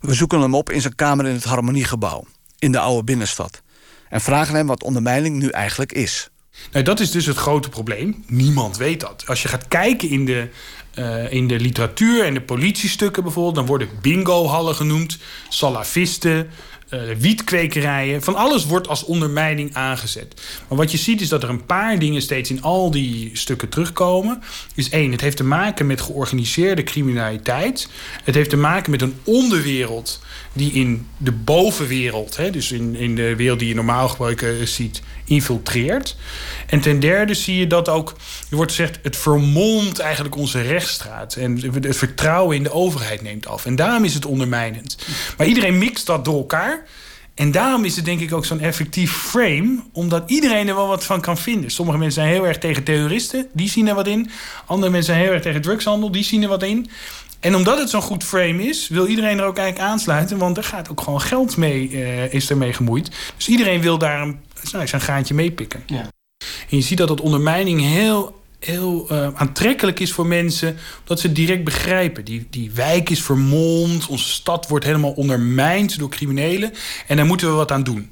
We 0.00 0.14
zoeken 0.14 0.40
hem 0.40 0.54
op 0.54 0.70
in 0.70 0.80
zijn 0.80 0.94
kamer 0.94 1.26
in 1.26 1.34
het 1.34 1.44
Harmoniegebouw, 1.44 2.24
in 2.58 2.72
de 2.72 2.80
oude 2.80 3.04
binnenstad. 3.04 3.62
En 4.08 4.20
vragen 4.20 4.54
hem 4.54 4.66
wat 4.66 4.82
ondermijning 4.82 5.36
nu 5.36 5.48
eigenlijk 5.48 5.92
is. 5.92 6.30
Nou, 6.72 6.84
dat 6.84 7.00
is 7.00 7.10
dus 7.10 7.26
het 7.26 7.36
grote 7.36 7.68
probleem. 7.68 8.24
Niemand 8.26 8.76
weet 8.76 9.00
dat. 9.00 9.24
Als 9.26 9.42
je 9.42 9.48
gaat 9.48 9.68
kijken 9.68 10.08
in 10.08 10.24
de, 10.24 10.50
uh, 10.98 11.32
in 11.32 11.48
de 11.48 11.60
literatuur 11.60 12.24
en 12.24 12.34
de 12.34 12.40
politiestukken 12.40 13.22
bijvoorbeeld, 13.22 13.54
dan 13.54 13.66
worden 13.66 13.88
bingo-hallen 14.02 14.74
genoemd, 14.74 15.18
salafisten, 15.48 16.50
wietkwekerijen. 17.18 18.22
Van 18.22 18.34
alles 18.34 18.66
wordt 18.66 18.88
als 18.88 19.04
ondermijning 19.04 19.74
aangezet. 19.74 20.42
Maar 20.68 20.78
wat 20.78 20.90
je 20.90 20.98
ziet 20.98 21.20
is 21.20 21.28
dat 21.28 21.42
er 21.42 21.48
een 21.48 21.66
paar 21.66 21.98
dingen 21.98 22.22
steeds 22.22 22.50
in 22.50 22.62
al 22.62 22.90
die 22.90 23.30
stukken 23.32 23.68
terugkomen. 23.68 24.42
Is 24.74 24.90
één, 24.90 25.10
het 25.10 25.20
heeft 25.20 25.36
te 25.36 25.44
maken 25.44 25.86
met 25.86 26.00
georganiseerde 26.00 26.82
criminaliteit. 26.82 27.88
Het 28.24 28.34
heeft 28.34 28.50
te 28.50 28.56
maken 28.56 28.90
met 28.90 29.02
een 29.02 29.14
onderwereld 29.24 30.20
die 30.52 30.72
in 30.72 31.06
de 31.16 31.32
bovenwereld, 31.32 32.36
hè, 32.36 32.50
dus 32.50 32.72
in, 32.72 32.96
in 32.96 33.14
de 33.14 33.36
wereld 33.36 33.58
die 33.58 33.68
je 33.68 33.74
normaal 33.74 34.08
gesproken 34.08 34.68
ziet, 34.68 35.02
infiltreert. 35.24 36.16
En 36.66 36.80
ten 36.80 37.00
derde 37.00 37.34
zie 37.34 37.58
je 37.58 37.66
dat 37.66 37.88
ook, 37.88 38.14
er 38.50 38.56
wordt 38.56 38.70
gezegd, 38.70 38.98
het 39.02 39.16
vermomt 39.16 39.98
eigenlijk 39.98 40.36
onze 40.36 40.60
rechtsstraat. 40.60 41.34
En 41.34 41.74
het 41.82 41.96
vertrouwen 41.96 42.56
in 42.56 42.62
de 42.62 42.72
overheid 42.72 43.22
neemt 43.22 43.46
af. 43.46 43.66
En 43.66 43.76
daarom 43.76 44.04
is 44.04 44.14
het 44.14 44.26
ondermijnend. 44.26 44.96
Maar 45.36 45.46
iedereen 45.46 45.78
mixt 45.78 46.06
dat 46.06 46.24
door 46.24 46.36
elkaar. 46.36 46.81
En 47.34 47.50
daarom 47.50 47.84
is 47.84 47.96
het 47.96 48.04
denk 48.04 48.20
ik 48.20 48.32
ook 48.32 48.44
zo'n 48.44 48.60
effectief 48.60 49.12
frame, 49.12 49.78
omdat 49.92 50.30
iedereen 50.30 50.68
er 50.68 50.74
wel 50.74 50.86
wat 50.86 51.04
van 51.04 51.20
kan 51.20 51.38
vinden. 51.38 51.70
Sommige 51.70 51.98
mensen 51.98 52.22
zijn 52.22 52.34
heel 52.34 52.46
erg 52.46 52.58
tegen 52.58 52.82
terroristen, 52.82 53.46
die 53.52 53.68
zien 53.68 53.88
er 53.88 53.94
wat 53.94 54.06
in. 54.06 54.30
Andere 54.66 54.92
mensen 54.92 55.14
zijn 55.14 55.24
heel 55.24 55.34
erg 55.34 55.42
tegen 55.42 55.62
drugshandel, 55.62 56.10
die 56.10 56.24
zien 56.24 56.42
er 56.42 56.48
wat 56.48 56.62
in. 56.62 56.90
En 57.40 57.54
omdat 57.54 57.78
het 57.78 57.90
zo'n 57.90 58.02
goed 58.02 58.24
frame 58.24 58.62
is, 58.62 58.88
wil 58.88 59.06
iedereen 59.06 59.38
er 59.38 59.44
ook 59.44 59.56
eigenlijk 59.56 59.90
aansluiten. 59.90 60.38
Want 60.38 60.56
er 60.56 60.64
gaat 60.64 60.90
ook 60.90 61.00
gewoon 61.00 61.20
geld 61.20 61.56
mee, 61.56 61.90
uh, 61.90 62.32
is 62.32 62.50
ermee 62.50 62.72
gemoeid. 62.72 63.10
Dus 63.36 63.48
iedereen 63.48 63.80
wil 63.80 63.98
daar 63.98 64.22
een, 64.22 64.40
nou, 64.72 64.86
zijn 64.86 65.02
gaantje 65.02 65.34
meepikken. 65.34 65.82
Ja. 65.86 66.08
En 66.70 66.76
je 66.76 66.80
ziet 66.80 66.98
dat 66.98 67.08
dat 67.08 67.20
ondermijning 67.20 67.80
heel, 67.80 68.41
heel 68.64 69.08
uh, 69.12 69.28
aantrekkelijk 69.34 70.00
is 70.00 70.12
voor 70.12 70.26
mensen. 70.26 70.78
Omdat 71.00 71.20
ze 71.20 71.26
het 71.26 71.36
direct 71.36 71.64
begrijpen. 71.64 72.24
Die, 72.24 72.46
die 72.50 72.70
wijk 72.74 73.10
is 73.10 73.22
vermomd. 73.22 74.06
Onze 74.06 74.28
stad 74.28 74.68
wordt 74.68 74.84
helemaal 74.84 75.12
ondermijnd 75.12 75.98
door 75.98 76.10
criminelen. 76.10 76.72
En 77.06 77.16
daar 77.16 77.26
moeten 77.26 77.48
we 77.48 77.54
wat 77.54 77.72
aan 77.72 77.82
doen. 77.82 78.10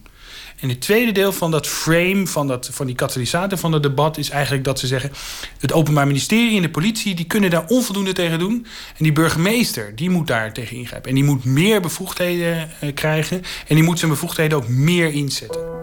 En 0.61 0.69
het 0.69 0.81
tweede 0.81 1.13
deel 1.13 1.33
van 1.33 1.51
dat 1.51 1.67
frame, 1.67 2.27
van, 2.27 2.47
dat, 2.47 2.69
van 2.73 2.87
die 2.87 2.95
katalysator 2.95 3.59
van 3.59 3.73
het 3.73 3.83
debat, 3.83 4.19
is 4.19 4.31
eigenlijk 4.31 4.65
dat 4.65 4.79
ze 4.79 4.87
zeggen: 4.87 5.13
het 5.59 5.73
Openbaar 5.73 6.07
Ministerie 6.07 6.57
en 6.57 6.63
de 6.63 6.71
politie 6.71 7.15
die 7.15 7.27
kunnen 7.27 7.51
daar 7.51 7.67
onvoldoende 7.67 8.13
tegen 8.13 8.39
doen. 8.39 8.67
En 8.97 9.05
die 9.05 9.13
burgemeester 9.13 9.97
die 9.97 10.11
moet 10.11 10.27
daar 10.27 10.53
tegen 10.53 10.77
ingrijpen. 10.77 11.09
En 11.09 11.15
die 11.15 11.25
moet 11.25 11.45
meer 11.45 11.81
bevoegdheden 11.81 12.71
uh, 12.85 12.95
krijgen. 12.95 13.43
En 13.67 13.75
die 13.75 13.85
moet 13.85 13.99
zijn 13.99 14.11
bevoegdheden 14.11 14.59
ook 14.59 14.69
meer 14.69 15.13
inzetten. 15.13 15.80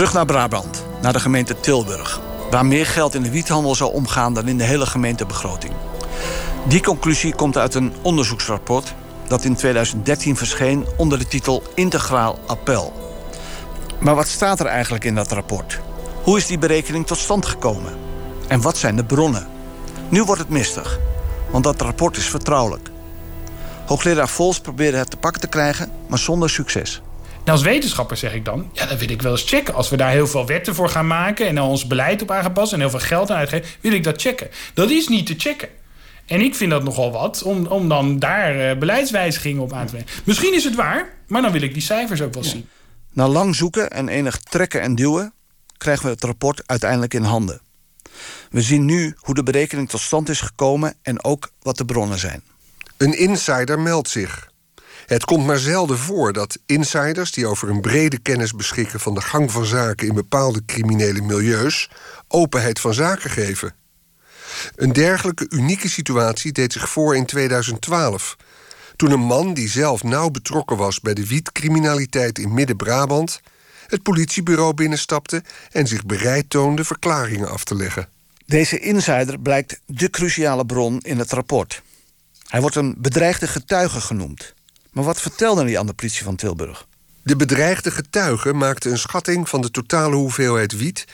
Terug 0.00 0.14
naar 0.14 0.26
Brabant, 0.26 0.84
naar 1.02 1.12
de 1.12 1.20
gemeente 1.20 1.60
Tilburg, 1.60 2.20
waar 2.50 2.66
meer 2.66 2.86
geld 2.86 3.14
in 3.14 3.22
de 3.22 3.30
wiethandel 3.30 3.74
zou 3.74 3.92
omgaan 3.92 4.34
dan 4.34 4.48
in 4.48 4.58
de 4.58 4.64
hele 4.64 4.86
gemeentebegroting. 4.86 5.72
Die 6.68 6.82
conclusie 6.82 7.34
komt 7.34 7.56
uit 7.56 7.74
een 7.74 7.92
onderzoeksrapport 8.02 8.94
dat 9.28 9.44
in 9.44 9.54
2013 9.54 10.36
verscheen 10.36 10.86
onder 10.96 11.18
de 11.18 11.26
titel 11.26 11.62
Integraal 11.74 12.38
Appel. 12.46 12.92
Maar 13.98 14.14
wat 14.14 14.28
staat 14.28 14.60
er 14.60 14.66
eigenlijk 14.66 15.04
in 15.04 15.14
dat 15.14 15.32
rapport? 15.32 15.80
Hoe 16.22 16.36
is 16.36 16.46
die 16.46 16.58
berekening 16.58 17.06
tot 17.06 17.18
stand 17.18 17.46
gekomen? 17.46 17.92
En 18.48 18.60
wat 18.60 18.76
zijn 18.76 18.96
de 18.96 19.04
bronnen? 19.04 19.48
Nu 20.08 20.24
wordt 20.24 20.40
het 20.40 20.50
mistig, 20.50 20.98
want 21.50 21.64
dat 21.64 21.80
rapport 21.80 22.16
is 22.16 22.28
vertrouwelijk. 22.28 22.90
Hoogleraar 23.86 24.28
Vols 24.28 24.60
probeerde 24.60 24.96
het 24.96 25.10
te 25.10 25.16
pakken 25.16 25.40
te 25.40 25.48
krijgen, 25.48 25.90
maar 26.06 26.18
zonder 26.18 26.50
succes. 26.50 27.02
En 27.44 27.52
als 27.52 27.62
wetenschapper 27.62 28.16
zeg 28.16 28.34
ik 28.34 28.44
dan, 28.44 28.70
ja, 28.72 28.86
dat 28.86 28.98
wil 28.98 29.10
ik 29.10 29.22
wel 29.22 29.32
eens 29.32 29.44
checken. 29.44 29.74
Als 29.74 29.88
we 29.88 29.96
daar 29.96 30.10
heel 30.10 30.26
veel 30.26 30.46
wetten 30.46 30.74
voor 30.74 30.88
gaan 30.88 31.06
maken 31.06 31.46
en 31.46 31.60
ons 31.60 31.86
beleid 31.86 32.22
op 32.22 32.30
aangepast 32.30 32.72
en 32.72 32.80
heel 32.80 32.90
veel 32.90 32.98
geld 32.98 33.30
aan 33.30 33.36
uitgeven, 33.36 33.68
wil 33.80 33.92
ik 33.92 34.04
dat 34.04 34.20
checken. 34.20 34.48
Dat 34.74 34.90
is 34.90 35.08
niet 35.08 35.26
te 35.26 35.34
checken. 35.36 35.68
En 36.26 36.40
ik 36.40 36.54
vind 36.54 36.70
dat 36.70 36.84
nogal 36.84 37.12
wat 37.12 37.42
om, 37.42 37.66
om 37.66 37.88
dan 37.88 38.18
daar 38.18 38.56
uh, 38.56 38.78
beleidswijzigingen 38.78 39.62
op 39.62 39.72
aan 39.72 39.86
te 39.86 39.92
brengen. 39.92 40.10
Misschien 40.24 40.54
is 40.54 40.64
het 40.64 40.74
waar, 40.74 41.14
maar 41.26 41.42
dan 41.42 41.52
wil 41.52 41.62
ik 41.62 41.72
die 41.72 41.82
cijfers 41.82 42.22
ook 42.22 42.34
wel 42.34 42.44
zien. 42.44 42.68
Na 43.12 43.28
lang 43.28 43.56
zoeken 43.56 43.90
en 43.90 44.08
enig 44.08 44.38
trekken 44.38 44.80
en 44.80 44.94
duwen 44.94 45.32
krijgen 45.76 46.04
we 46.04 46.10
het 46.10 46.24
rapport 46.24 46.62
uiteindelijk 46.66 47.14
in 47.14 47.22
handen. 47.22 47.60
We 48.50 48.62
zien 48.62 48.84
nu 48.84 49.14
hoe 49.16 49.34
de 49.34 49.42
berekening 49.42 49.88
tot 49.88 50.00
stand 50.00 50.28
is 50.28 50.40
gekomen 50.40 50.94
en 51.02 51.24
ook 51.24 51.50
wat 51.62 51.76
de 51.76 51.84
bronnen 51.84 52.18
zijn. 52.18 52.42
Een 52.96 53.18
insider 53.18 53.80
meldt 53.80 54.08
zich. 54.08 54.49
Het 55.10 55.24
komt 55.24 55.46
maar 55.46 55.58
zelden 55.58 55.98
voor 55.98 56.32
dat 56.32 56.58
insiders 56.66 57.32
die 57.32 57.46
over 57.46 57.68
een 57.68 57.80
brede 57.80 58.18
kennis 58.18 58.52
beschikken 58.52 59.00
van 59.00 59.14
de 59.14 59.20
gang 59.20 59.50
van 59.50 59.64
zaken 59.64 60.08
in 60.08 60.14
bepaalde 60.14 60.64
criminele 60.66 61.20
milieus 61.20 61.90
openheid 62.28 62.80
van 62.80 62.94
zaken 62.94 63.30
geven. 63.30 63.74
Een 64.76 64.92
dergelijke 64.92 65.46
unieke 65.48 65.88
situatie 65.88 66.52
deed 66.52 66.72
zich 66.72 66.88
voor 66.88 67.16
in 67.16 67.26
2012. 67.26 68.36
Toen 68.96 69.10
een 69.10 69.20
man 69.20 69.54
die 69.54 69.68
zelf 69.68 70.02
nauw 70.02 70.30
betrokken 70.30 70.76
was 70.76 71.00
bij 71.00 71.14
de 71.14 71.26
wietcriminaliteit 71.26 72.38
in 72.38 72.54
Midden-Brabant 72.54 73.40
het 73.86 74.02
politiebureau 74.02 74.74
binnenstapte 74.74 75.42
en 75.70 75.86
zich 75.86 76.06
bereid 76.06 76.50
toonde 76.50 76.84
verklaringen 76.84 77.50
af 77.50 77.64
te 77.64 77.74
leggen. 77.74 78.08
Deze 78.46 78.78
insider 78.78 79.40
blijkt 79.40 79.80
de 79.86 80.10
cruciale 80.10 80.66
bron 80.66 81.00
in 81.00 81.18
het 81.18 81.32
rapport. 81.32 81.82
Hij 82.48 82.60
wordt 82.60 82.76
een 82.76 82.94
bedreigde 82.98 83.46
getuige 83.46 84.00
genoemd. 84.00 84.54
Maar 84.92 85.04
wat 85.04 85.20
vertelde 85.20 85.62
hij 85.64 85.78
aan 85.78 85.86
de 85.86 85.92
politie 85.92 86.24
van 86.24 86.36
Tilburg? 86.36 86.86
De 87.22 87.36
bedreigde 87.36 87.90
getuige 87.90 88.52
maakte 88.52 88.90
een 88.90 88.98
schatting 88.98 89.48
van 89.48 89.60
de 89.60 89.70
totale 89.70 90.14
hoeveelheid 90.14 90.76
wiet 90.76 91.04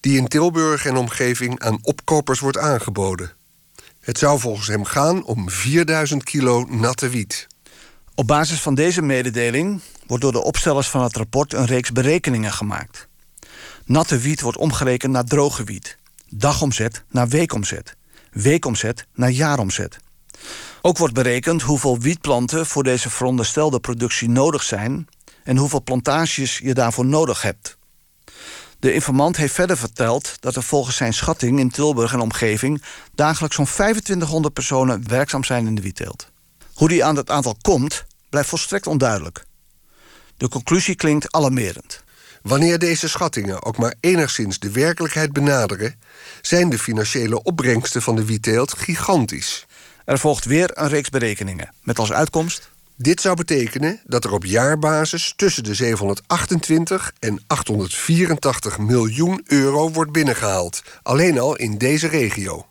die 0.00 0.16
in 0.16 0.28
Tilburg 0.28 0.86
en 0.86 0.96
omgeving 0.96 1.60
aan 1.60 1.78
opkopers 1.82 2.40
wordt 2.40 2.58
aangeboden. 2.58 3.32
Het 4.00 4.18
zou 4.18 4.40
volgens 4.40 4.66
hem 4.66 4.84
gaan 4.84 5.24
om 5.24 5.50
4000 5.50 6.24
kilo 6.24 6.64
natte 6.68 7.08
wiet. 7.08 7.46
Op 8.14 8.26
basis 8.26 8.60
van 8.60 8.74
deze 8.74 9.02
mededeling 9.02 9.80
wordt 10.06 10.22
door 10.22 10.32
de 10.32 10.42
opstellers 10.42 10.88
van 10.88 11.02
het 11.02 11.16
rapport 11.16 11.52
een 11.52 11.66
reeks 11.66 11.92
berekeningen 11.92 12.52
gemaakt. 12.52 13.08
Natte 13.84 14.18
wiet 14.18 14.40
wordt 14.40 14.58
omgerekend 14.58 15.12
naar 15.12 15.24
droge 15.24 15.64
wiet. 15.64 15.96
Dagomzet 16.28 17.04
naar 17.10 17.28
weekomzet. 17.28 17.96
Weekomzet 18.30 19.06
naar 19.14 19.30
jaaromzet. 19.30 19.98
Ook 20.88 20.98
wordt 20.98 21.14
berekend 21.14 21.62
hoeveel 21.62 21.98
wietplanten 21.98 22.66
voor 22.66 22.82
deze 22.82 23.10
veronderstelde 23.10 23.80
productie 23.80 24.28
nodig 24.28 24.62
zijn 24.62 25.08
en 25.44 25.56
hoeveel 25.56 25.82
plantages 25.82 26.58
je 26.58 26.74
daarvoor 26.74 27.06
nodig 27.06 27.42
hebt. 27.42 27.76
De 28.78 28.92
informant 28.92 29.36
heeft 29.36 29.54
verder 29.54 29.76
verteld 29.76 30.36
dat 30.40 30.56
er 30.56 30.62
volgens 30.62 30.96
zijn 30.96 31.14
schatting 31.14 31.58
in 31.58 31.70
Tilburg 31.70 32.12
en 32.12 32.20
omgeving 32.20 32.82
dagelijks 33.14 33.56
zo'n 33.56 33.64
2500 33.64 34.54
personen 34.54 35.08
werkzaam 35.08 35.44
zijn 35.44 35.66
in 35.66 35.74
de 35.74 35.82
wietteelt. 35.82 36.30
Hoe 36.74 36.88
die 36.88 37.04
aan 37.04 37.14
dat 37.14 37.30
aantal 37.30 37.56
komt, 37.62 38.04
blijft 38.28 38.48
volstrekt 38.48 38.86
onduidelijk. 38.86 39.44
De 40.36 40.48
conclusie 40.48 40.94
klinkt 40.94 41.32
alarmerend. 41.32 42.02
Wanneer 42.42 42.78
deze 42.78 43.08
schattingen 43.08 43.64
ook 43.64 43.76
maar 43.76 43.94
enigszins 44.00 44.58
de 44.58 44.70
werkelijkheid 44.70 45.32
benaderen, 45.32 46.00
zijn 46.42 46.70
de 46.70 46.78
financiële 46.78 47.42
opbrengsten 47.42 48.02
van 48.02 48.16
de 48.16 48.24
wietteelt 48.24 48.72
gigantisch. 48.72 49.66
Er 50.08 50.18
volgt 50.18 50.44
weer 50.44 50.70
een 50.74 50.88
reeks 50.88 51.08
berekeningen, 51.10 51.72
met 51.82 51.98
als 51.98 52.12
uitkomst. 52.12 52.70
Dit 52.96 53.20
zou 53.20 53.36
betekenen 53.36 54.00
dat 54.04 54.24
er 54.24 54.32
op 54.32 54.44
jaarbasis 54.44 55.32
tussen 55.36 55.64
de 55.64 55.74
728 55.74 57.12
en 57.18 57.40
884 57.46 58.78
miljoen 58.78 59.44
euro 59.46 59.90
wordt 59.90 60.12
binnengehaald. 60.12 60.82
Alleen 61.02 61.38
al 61.38 61.56
in 61.56 61.78
deze 61.78 62.08
regio. 62.08 62.66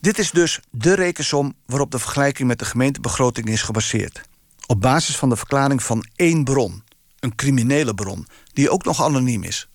Dit 0.00 0.18
is 0.18 0.30
dus 0.30 0.60
de 0.70 0.94
rekensom 0.94 1.54
waarop 1.64 1.90
de 1.90 1.98
vergelijking 1.98 2.48
met 2.48 2.58
de 2.58 2.64
gemeentebegroting 2.64 3.48
is 3.48 3.62
gebaseerd. 3.62 4.20
Op 4.66 4.80
basis 4.80 5.16
van 5.16 5.28
de 5.28 5.36
verklaring 5.36 5.82
van 5.82 6.06
één 6.16 6.44
bron, 6.44 6.82
een 7.20 7.34
criminele 7.34 7.94
bron, 7.94 8.26
die 8.52 8.70
ook 8.70 8.84
nog 8.84 9.02
anoniem 9.02 9.42
is. 9.42 9.68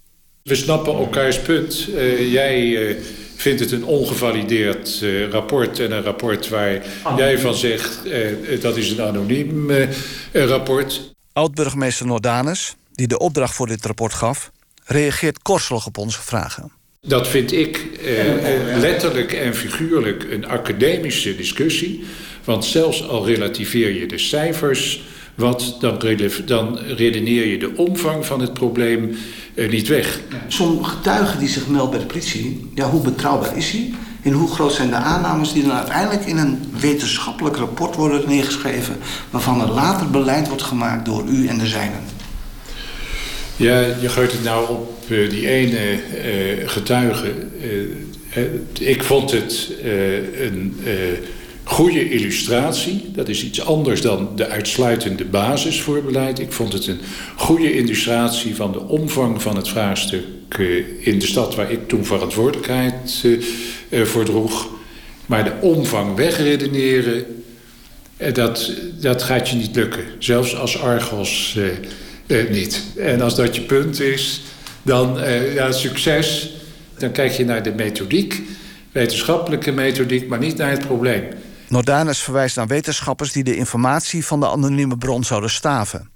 We 0.43 0.55
snappen 0.55 0.93
elkaars 0.93 1.41
punt. 1.41 1.87
Uh, 1.87 2.31
jij 2.31 2.65
uh, 2.65 3.03
vindt 3.41 3.59
het 3.59 3.71
een 3.71 3.85
ongevalideerd 3.85 4.99
uh, 5.03 5.29
rapport 5.29 5.79
en 5.79 5.91
een 5.91 6.03
rapport 6.03 6.49
waar 6.49 6.81
jij 7.17 7.39
van 7.39 7.55
zegt 7.55 7.99
dat 8.61 8.77
is 8.77 8.91
een 8.91 9.01
anoniem 9.01 9.71
rapport. 10.33 11.13
Oud-burgemeester 11.33 12.05
Nordanus, 12.05 12.75
die 12.91 13.07
de 13.07 13.19
opdracht 13.19 13.53
voor 13.55 13.67
dit 13.67 13.85
rapport 13.85 14.13
gaf, 14.13 14.51
reageert 14.85 15.41
korselig 15.41 15.85
op 15.85 15.97
onze 15.97 16.21
vragen. 16.21 16.71
Dat 17.01 17.27
vind 17.27 17.51
ik 17.51 17.85
letterlijk 18.75 19.33
en 19.33 19.55
figuurlijk 19.55 20.23
een 20.23 20.47
academische 20.47 21.35
discussie. 21.35 22.03
Want 22.43 22.65
zelfs 22.65 23.07
al 23.07 23.25
relativeer 23.25 23.95
je 23.95 24.05
de 24.05 24.17
cijfers 24.17 25.03
wat, 25.41 25.75
dan, 25.79 25.99
dan 26.45 26.77
redeneer 26.77 27.47
je 27.47 27.57
de 27.57 27.75
omvang 27.75 28.25
van 28.25 28.41
het 28.41 28.53
probleem 28.53 29.15
uh, 29.55 29.69
niet 29.69 29.87
weg. 29.87 30.19
Zo'n 30.47 30.85
getuige 30.85 31.37
die 31.37 31.47
zich 31.47 31.67
meldt 31.67 31.91
bij 31.91 31.99
de 31.99 32.05
politie, 32.05 32.69
ja, 32.75 32.89
hoe 32.89 33.01
betrouwbaar 33.01 33.57
is 33.57 33.71
hij? 33.71 33.93
En 34.21 34.31
hoe 34.31 34.51
groot 34.51 34.73
zijn 34.73 34.89
de 34.89 34.95
aannames 34.95 35.53
die 35.53 35.63
dan 35.63 35.71
uiteindelijk 35.71 36.25
in 36.25 36.37
een 36.37 36.59
wetenschappelijk 36.79 37.55
rapport 37.55 37.95
worden 37.95 38.23
neergeschreven, 38.27 38.97
waarvan 39.29 39.61
er 39.61 39.71
later 39.71 40.09
beleid 40.09 40.47
wordt 40.47 40.63
gemaakt 40.63 41.05
door 41.05 41.23
u 41.27 41.47
en 41.47 41.57
de 41.57 41.67
zijnen? 41.67 41.99
Ja, 43.55 43.79
je 44.01 44.09
gooit 44.09 44.31
het 44.31 44.43
nou 44.43 44.69
op 44.69 45.03
uh, 45.07 45.29
die 45.29 45.47
ene 45.47 45.93
uh, 45.93 46.69
getuige. 46.69 47.33
ik 48.79 49.03
vond 49.03 49.31
het 49.31 49.71
een 50.39 50.79
goede 51.71 52.09
illustratie. 52.09 53.01
Dat 53.13 53.27
is 53.29 53.43
iets 53.43 53.65
anders 53.65 54.01
dan 54.01 54.29
de 54.35 54.47
uitsluitende 54.47 55.25
basis 55.25 55.81
voor 55.81 56.03
beleid. 56.03 56.39
Ik 56.39 56.51
vond 56.51 56.73
het 56.73 56.87
een 56.87 56.99
goede 57.35 57.73
illustratie 57.73 58.55
van 58.55 58.71
de 58.71 58.79
omvang 58.79 59.41
van 59.41 59.55
het 59.55 59.67
vraagstuk 59.67 60.23
eh, 60.49 61.07
in 61.07 61.19
de 61.19 61.25
stad 61.25 61.55
waar 61.55 61.71
ik 61.71 61.87
toen 61.87 62.05
verantwoordelijkheid 62.05 63.23
eh, 63.23 63.31
eh, 63.99 64.05
voor 64.05 64.25
droeg. 64.25 64.67
Maar 65.25 65.43
de 65.43 65.53
omvang 65.61 66.15
wegredeneren, 66.15 67.25
dat, 68.33 68.71
dat 68.99 69.23
gaat 69.23 69.49
je 69.49 69.55
niet 69.55 69.75
lukken. 69.75 70.03
Zelfs 70.19 70.55
als 70.55 70.81
Argos 70.81 71.57
niet. 72.49 72.83
En 72.97 73.21
als 73.21 73.35
dat 73.35 73.55
je 73.55 73.61
punt 73.61 73.99
is, 73.99 74.41
dan 74.81 75.19
ja, 75.53 75.71
succes. 75.71 76.53
Dan 76.97 77.11
kijk 77.11 77.31
je 77.31 77.45
naar 77.45 77.63
de 77.63 77.73
methodiek, 77.75 78.41
wetenschappelijke 78.91 79.71
methodiek, 79.71 80.27
maar 80.27 80.39
niet 80.39 80.57
naar 80.57 80.71
het 80.71 80.85
probleem. 80.85 81.23
Nordanus 81.71 82.19
verwijst 82.19 82.55
naar 82.55 82.67
wetenschappers 82.67 83.31
die 83.31 83.43
de 83.43 83.55
informatie 83.55 84.25
van 84.25 84.39
de 84.39 84.49
anonieme 84.49 84.97
bron 84.97 85.23
zouden 85.23 85.49
staven. 85.49 86.11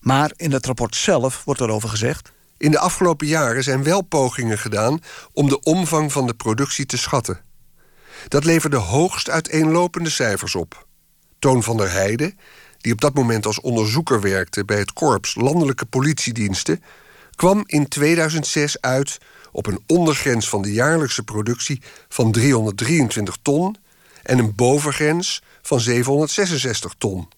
Maar 0.00 0.32
in 0.36 0.52
het 0.52 0.66
rapport 0.66 0.96
zelf 0.96 1.44
wordt 1.44 1.60
erover 1.60 1.88
gezegd. 1.88 2.32
In 2.56 2.70
de 2.70 2.78
afgelopen 2.78 3.26
jaren 3.26 3.62
zijn 3.62 3.82
wel 3.82 4.02
pogingen 4.02 4.58
gedaan 4.58 5.00
om 5.32 5.48
de 5.48 5.60
omvang 5.60 6.12
van 6.12 6.26
de 6.26 6.34
productie 6.34 6.86
te 6.86 6.96
schatten. 6.96 7.40
Dat 8.28 8.44
leverde 8.44 8.76
hoogst 8.76 9.30
uiteenlopende 9.30 10.10
cijfers 10.10 10.54
op. 10.54 10.86
Toon 11.38 11.62
van 11.62 11.76
der 11.76 11.90
Heijden, 11.90 12.38
die 12.78 12.92
op 12.92 13.00
dat 13.00 13.14
moment 13.14 13.46
als 13.46 13.60
onderzoeker 13.60 14.20
werkte 14.20 14.64
bij 14.64 14.78
het 14.78 14.92
korps 14.92 15.34
Landelijke 15.34 15.86
Politiediensten, 15.86 16.82
kwam 17.34 17.62
in 17.66 17.88
2006 17.88 18.80
uit 18.80 19.18
op 19.52 19.66
een 19.66 19.82
ondergrens 19.86 20.48
van 20.48 20.62
de 20.62 20.72
jaarlijkse 20.72 21.22
productie 21.22 21.82
van 22.08 22.32
323 22.32 23.36
ton 23.42 23.76
en 24.26 24.38
een 24.38 24.54
bovengrens 24.54 25.42
van 25.62 25.80
766 25.80 26.94
ton. 26.98 27.28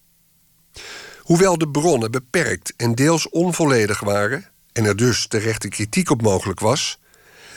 Hoewel 1.19 1.57
de 1.57 1.69
bronnen 1.69 2.11
beperkt 2.11 2.73
en 2.77 2.95
deels 2.95 3.29
onvolledig 3.29 3.99
waren 3.99 4.45
en 4.71 4.85
er 4.85 4.95
dus 4.95 5.27
terechte 5.27 5.67
kritiek 5.67 6.09
op 6.09 6.21
mogelijk 6.21 6.59
was, 6.59 6.99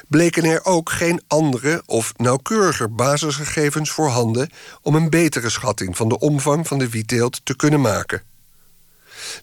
bleken 0.09 0.45
er 0.45 0.65
ook 0.65 0.91
geen 0.91 1.23
andere 1.27 1.83
of 1.87 2.13
nauwkeuriger 2.17 2.95
basisgegevens 2.95 3.91
voorhanden 3.91 4.51
om 4.83 4.95
een 4.95 5.11
betere 5.11 5.51
schatting 5.51 5.97
van 5.97 6.09
de 6.09 6.19
omvang 6.19 6.67
van 6.67 6.79
de 6.79 6.89
wietteelt 6.89 7.41
te 7.45 7.57
kunnen 7.57 7.81
maken. 7.81 8.23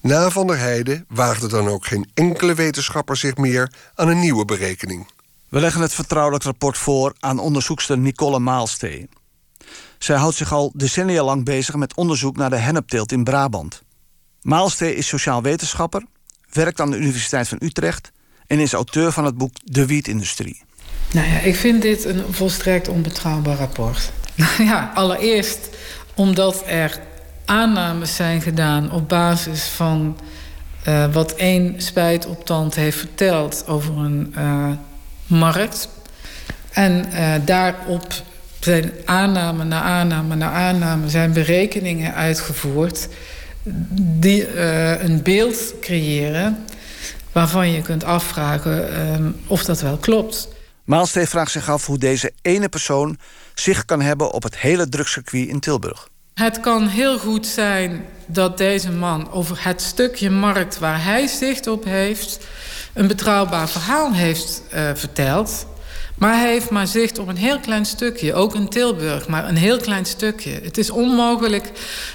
Na 0.01 0.29
Van 0.29 0.47
der 0.47 0.57
Heijden 0.57 1.05
waagde 1.07 1.47
dan 1.47 1.67
ook 1.67 1.85
geen 1.85 2.09
enkele 2.13 2.53
wetenschapper 2.53 3.17
zich 3.17 3.37
meer 3.37 3.71
aan 3.95 4.07
een 4.07 4.19
nieuwe 4.19 4.45
berekening. 4.45 5.07
We 5.49 5.59
leggen 5.59 5.81
het 5.81 5.93
vertrouwelijk 5.93 6.43
rapport 6.43 6.77
voor 6.77 7.13
aan 7.19 7.39
onderzoekster 7.39 7.97
Nicole 7.97 8.39
Maalsteen. 8.39 9.09
Zij 9.99 10.15
houdt 10.15 10.35
zich 10.35 10.53
al 10.53 10.71
decennia 10.75 11.23
lang 11.23 11.45
bezig 11.45 11.75
met 11.75 11.95
onderzoek 11.95 12.37
naar 12.37 12.49
de 12.49 12.55
hennepteelt 12.55 13.11
in 13.11 13.23
Brabant. 13.23 13.81
Maalstee 14.41 14.95
is 14.95 15.07
sociaal 15.07 15.41
wetenschapper, 15.41 16.03
werkt 16.49 16.79
aan 16.79 16.91
de 16.91 16.97
Universiteit 16.97 17.47
van 17.47 17.57
Utrecht 17.61 18.11
en 18.47 18.59
is 18.59 18.73
auteur 18.73 19.11
van 19.11 19.25
het 19.25 19.37
boek 19.37 19.51
De 19.63 19.85
Wietindustrie. 19.85 20.63
Nou 21.13 21.27
ja, 21.27 21.39
ik 21.39 21.55
vind 21.55 21.81
dit 21.81 22.05
een 22.05 22.33
volstrekt 22.33 22.87
onbetrouwbaar 22.87 23.57
rapport. 23.57 24.11
ja, 24.57 24.91
allereerst 24.93 25.69
omdat 26.15 26.63
er 26.65 26.99
aannames 27.45 28.15
zijn 28.15 28.41
gedaan 28.41 28.91
op 28.91 29.09
basis 29.09 29.63
van 29.63 30.17
uh, 30.87 31.13
wat 31.13 31.33
één 31.33 31.81
spijtoptand 31.81 32.75
heeft 32.75 32.97
verteld 32.97 33.63
over 33.67 33.97
een 33.97 34.33
uh, 34.37 34.71
markt. 35.27 35.89
En 36.71 37.05
uh, 37.13 37.33
daarop 37.45 38.23
zijn 38.59 38.91
aanname 39.05 39.63
na 39.63 39.81
aanname 39.81 40.35
na 40.35 40.51
aanname 40.51 41.09
zijn 41.09 41.33
berekeningen 41.33 42.13
uitgevoerd 42.13 43.07
die 44.19 44.57
een 44.99 45.23
beeld 45.23 45.73
creëren 45.81 46.65
waarvan 47.31 47.71
je 47.71 47.81
kunt 47.81 48.03
afvragen 48.03 49.35
of 49.47 49.63
dat 49.63 49.81
wel 49.81 49.97
klopt. 49.97 50.47
Maalstee 50.83 51.27
vraagt 51.27 51.51
zich 51.51 51.69
af 51.69 51.85
hoe 51.85 51.97
deze 51.97 52.31
ene 52.41 52.69
persoon 52.69 53.17
zich 53.53 53.85
kan 53.85 54.01
hebben 54.01 54.31
op 54.31 54.43
het 54.43 54.57
hele 54.57 54.89
drugscircuit 54.89 55.47
in 55.47 55.59
Tilburg. 55.59 56.09
Het 56.33 56.59
kan 56.59 56.87
heel 56.87 57.19
goed 57.19 57.47
zijn 57.47 58.05
dat 58.25 58.57
deze 58.57 58.91
man 58.91 59.31
over 59.31 59.57
het 59.63 59.81
stukje 59.81 60.29
markt 60.29 60.79
waar 60.79 61.03
hij 61.03 61.27
zicht 61.27 61.67
op 61.67 61.83
heeft, 61.83 62.39
een 62.93 63.07
betrouwbaar 63.07 63.69
verhaal 63.69 64.13
heeft 64.13 64.61
uh, 64.73 64.89
verteld. 64.93 65.65
Maar 66.19 66.39
hij 66.39 66.51
heeft 66.51 66.69
maar 66.69 66.87
zicht 66.87 67.19
op 67.19 67.27
een 67.27 67.37
heel 67.37 67.59
klein 67.59 67.85
stukje, 67.85 68.33
ook 68.33 68.55
in 68.55 68.69
Tilburg, 68.69 69.27
maar 69.27 69.47
een 69.47 69.57
heel 69.57 69.77
klein 69.77 70.05
stukje. 70.05 70.59
Het 70.63 70.77
is 70.77 70.89
onmogelijk 70.89 71.71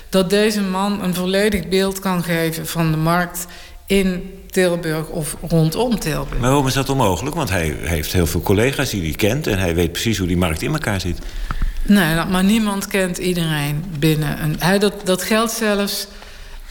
dat 0.08 0.30
deze 0.30 0.62
man 0.62 1.02
een 1.02 1.14
volledig 1.14 1.68
beeld 1.68 1.98
kan 1.98 2.22
geven 2.22 2.66
van 2.66 2.90
de 2.90 2.96
markt 2.96 3.46
in 3.86 4.40
Tilburg 4.50 5.08
of 5.08 5.36
rondom 5.48 5.98
Tilburg. 5.98 6.38
Maar 6.38 6.48
waarom 6.48 6.66
is 6.66 6.74
dat 6.74 6.88
onmogelijk? 6.88 7.36
Want 7.36 7.50
hij 7.50 7.76
heeft 7.80 8.12
heel 8.12 8.26
veel 8.26 8.42
collega's 8.42 8.90
die 8.90 9.02
hij 9.02 9.12
kent 9.12 9.46
en 9.46 9.58
hij 9.58 9.74
weet 9.74 9.92
precies 9.92 10.18
hoe 10.18 10.26
die 10.26 10.36
markt 10.36 10.62
in 10.62 10.72
elkaar 10.72 11.00
zit. 11.00 11.18
Nee, 11.82 12.24
maar 12.24 12.44
niemand 12.44 12.86
kent 12.86 13.18
iedereen 13.18 13.84
binnen. 13.98 14.56
Hij, 14.58 14.78
dat, 14.78 14.94
dat 15.04 15.22
geldt 15.22 15.52
zelfs 15.52 16.06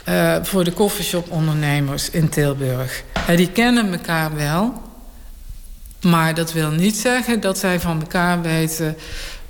uh, 0.10 0.36
voor 0.42 0.64
de 0.64 0.72
koffieshop-ondernemers 0.72 2.10
in 2.10 2.30
Tilburg. 2.30 3.04
Uh, 3.30 3.38
die 3.38 3.50
kennen 3.50 3.92
elkaar 3.92 4.36
wel. 4.36 4.82
Maar 6.04 6.36
dat 6.36 6.54
wil 6.54 6.72
niet 6.72 6.98
zeggen 6.98 7.40
dat 7.40 7.58
zij 7.58 7.80
van 7.80 8.00
elkaar 8.00 8.42
weten 8.42 8.98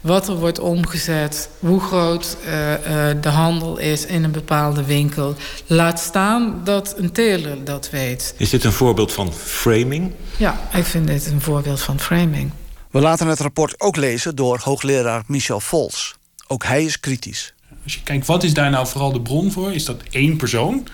wat 0.03 0.27
er 0.27 0.35
wordt 0.35 0.59
omgezet, 0.59 1.49
hoe 1.59 1.79
groot 1.79 2.37
uh, 2.45 2.71
uh, 2.71 2.77
de 3.21 3.29
handel 3.29 3.77
is 3.77 4.05
in 4.05 4.23
een 4.23 4.31
bepaalde 4.31 4.85
winkel. 4.85 5.35
Laat 5.67 5.99
staan 5.99 6.61
dat 6.63 6.93
een 6.97 7.11
teler 7.11 7.63
dat 7.63 7.89
weet. 7.89 8.33
Is 8.37 8.49
dit 8.49 8.63
een 8.63 8.71
voorbeeld 8.71 9.13
van 9.13 9.33
framing? 9.33 10.11
Ja, 10.37 10.59
ik 10.73 10.85
vind 10.85 11.07
dit 11.07 11.27
een 11.27 11.41
voorbeeld 11.41 11.81
van 11.81 11.99
framing. 11.99 12.51
We 12.91 12.99
laten 12.99 13.27
het 13.27 13.39
rapport 13.39 13.81
ook 13.81 13.95
lezen 13.95 14.35
door 14.35 14.59
hoogleraar 14.63 15.23
Michel 15.27 15.59
Vols. 15.59 16.15
Ook 16.47 16.63
hij 16.63 16.83
is 16.83 16.99
kritisch. 16.99 17.53
Als 17.83 17.93
je 17.93 18.03
kijkt, 18.03 18.25
wat 18.25 18.43
is 18.43 18.53
daar 18.53 18.69
nou 18.69 18.87
vooral 18.87 19.11
de 19.11 19.21
bron 19.21 19.51
voor? 19.51 19.73
Is 19.73 19.85
dat 19.85 20.01
één 20.11 20.37
persoon 20.37 20.87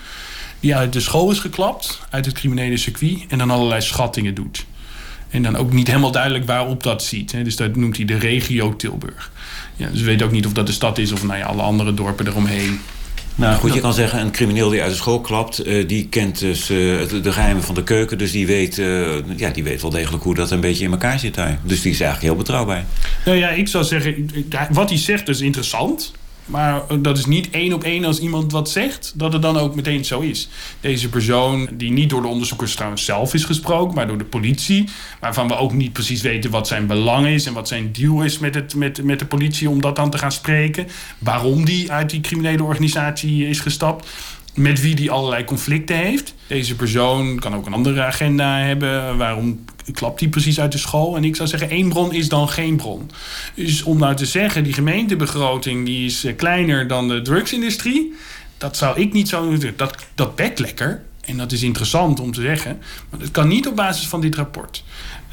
die 0.60 0.76
uit 0.76 0.92
de 0.92 1.00
school 1.00 1.30
is 1.30 1.38
geklapt, 1.38 2.00
uit 2.10 2.26
het 2.26 2.34
criminele 2.34 2.76
circuit... 2.76 3.24
en 3.28 3.38
dan 3.38 3.50
allerlei 3.50 3.80
schattingen 3.80 4.34
doet. 4.34 4.66
En 5.30 5.42
dan 5.42 5.56
ook 5.56 5.72
niet 5.72 5.86
helemaal 5.86 6.12
duidelijk 6.12 6.46
waarop 6.46 6.82
dat 6.82 7.02
ziet. 7.02 7.32
Hè. 7.32 7.42
Dus 7.42 7.56
dat 7.56 7.76
noemt 7.76 7.96
hij 7.96 8.04
de 8.04 8.18
regio 8.18 8.76
Tilburg. 8.76 9.30
Ja, 9.76 9.88
dus 9.88 10.00
we 10.00 10.06
weten 10.06 10.26
ook 10.26 10.32
niet 10.32 10.46
of 10.46 10.52
dat 10.52 10.66
de 10.66 10.72
stad 10.72 10.98
is 10.98 11.12
of 11.12 11.24
nou 11.24 11.38
ja, 11.38 11.46
alle 11.46 11.62
andere 11.62 11.94
dorpen 11.94 12.26
eromheen. 12.26 12.80
Nou 13.34 13.58
goed, 13.58 13.74
je 13.74 13.80
kan 13.80 13.94
zeggen, 13.94 14.20
een 14.20 14.30
crimineel 14.30 14.68
die 14.68 14.82
uit 14.82 14.90
de 14.90 14.96
school 14.96 15.20
klapt... 15.20 15.66
Uh, 15.66 15.88
die 15.88 16.08
kent 16.08 16.38
dus 16.38 16.70
uh, 16.70 16.76
de 17.22 17.32
geheimen 17.32 17.62
van 17.62 17.74
de 17.74 17.82
keuken. 17.82 18.18
Dus 18.18 18.32
die 18.32 18.46
weet, 18.46 18.78
uh, 18.78 19.06
ja, 19.36 19.50
die 19.50 19.64
weet 19.64 19.82
wel 19.82 19.90
degelijk 19.90 20.22
hoe 20.22 20.34
dat 20.34 20.50
een 20.50 20.60
beetje 20.60 20.84
in 20.84 20.90
elkaar 20.90 21.18
zit 21.18 21.34
daar. 21.34 21.58
Dus 21.62 21.82
die 21.82 21.92
is 21.92 22.00
eigenlijk 22.00 22.32
heel 22.32 22.42
betrouwbaar. 22.42 22.84
Nou 23.24 23.38
ja, 23.38 23.48
ik 23.48 23.68
zou 23.68 23.84
zeggen, 23.84 24.30
wat 24.70 24.88
hij 24.88 24.98
zegt 24.98 25.28
is 25.28 25.40
interessant. 25.40 26.12
Maar 26.50 26.82
dat 27.00 27.18
is 27.18 27.26
niet 27.26 27.50
één 27.50 27.72
op 27.72 27.84
één 27.84 28.04
als 28.04 28.18
iemand 28.18 28.52
wat 28.52 28.70
zegt, 28.70 29.12
dat 29.16 29.32
het 29.32 29.42
dan 29.42 29.56
ook 29.56 29.74
meteen 29.74 30.04
zo 30.04 30.20
is. 30.20 30.48
Deze 30.80 31.08
persoon, 31.08 31.68
die 31.72 31.92
niet 31.92 32.10
door 32.10 32.22
de 32.22 32.28
onderzoekers 32.28 32.74
trouwens 32.74 33.04
zelf 33.04 33.34
is 33.34 33.44
gesproken, 33.44 33.94
maar 33.94 34.06
door 34.06 34.18
de 34.18 34.24
politie, 34.24 34.88
waarvan 35.20 35.48
we 35.48 35.56
ook 35.56 35.72
niet 35.72 35.92
precies 35.92 36.22
weten 36.22 36.50
wat 36.50 36.68
zijn 36.68 36.86
belang 36.86 37.26
is 37.26 37.46
en 37.46 37.52
wat 37.52 37.68
zijn 37.68 37.92
deal 37.92 38.22
is 38.22 38.38
met, 38.38 38.54
het, 38.54 38.74
met, 38.74 39.04
met 39.04 39.18
de 39.18 39.26
politie 39.26 39.70
om 39.70 39.80
dat 39.80 39.96
dan 39.96 40.10
te 40.10 40.18
gaan 40.18 40.32
spreken. 40.32 40.86
Waarom 41.18 41.64
die 41.64 41.92
uit 41.92 42.10
die 42.10 42.20
criminele 42.20 42.64
organisatie 42.64 43.48
is 43.48 43.60
gestapt 43.60 44.08
met 44.60 44.80
wie 44.80 44.94
die 44.94 45.10
allerlei 45.10 45.44
conflicten 45.44 45.96
heeft. 45.96 46.34
Deze 46.46 46.76
persoon 46.76 47.38
kan 47.38 47.54
ook 47.54 47.66
een 47.66 47.72
andere 47.72 48.02
agenda 48.02 48.58
hebben. 48.58 49.16
Waarom 49.16 49.64
klapt 49.92 50.18
die 50.18 50.28
precies 50.28 50.60
uit 50.60 50.72
de 50.72 50.78
school? 50.78 51.16
En 51.16 51.24
ik 51.24 51.36
zou 51.36 51.48
zeggen, 51.48 51.70
één 51.70 51.88
bron 51.88 52.12
is 52.12 52.28
dan 52.28 52.48
geen 52.48 52.76
bron. 52.76 53.10
Dus 53.54 53.82
om 53.82 53.98
nou 53.98 54.14
te 54.14 54.26
zeggen, 54.26 54.64
die 54.64 54.72
gemeentebegroting 54.72 55.86
die 55.86 56.04
is 56.04 56.24
eh, 56.24 56.36
kleiner 56.36 56.86
dan 56.86 57.08
de 57.08 57.22
drugsindustrie... 57.22 58.14
dat 58.58 58.76
zou 58.76 59.00
ik 59.00 59.12
niet 59.12 59.28
zo... 59.28 59.56
Dat, 59.76 59.94
dat 60.14 60.36
bekt 60.36 60.58
lekker. 60.58 61.02
En 61.20 61.36
dat 61.36 61.52
is 61.52 61.62
interessant 61.62 62.20
om 62.20 62.32
te 62.32 62.40
zeggen. 62.40 62.78
Maar 63.10 63.20
dat 63.20 63.30
kan 63.30 63.48
niet 63.48 63.68
op 63.68 63.76
basis 63.76 64.06
van 64.06 64.20
dit 64.20 64.34
rapport. 64.34 64.84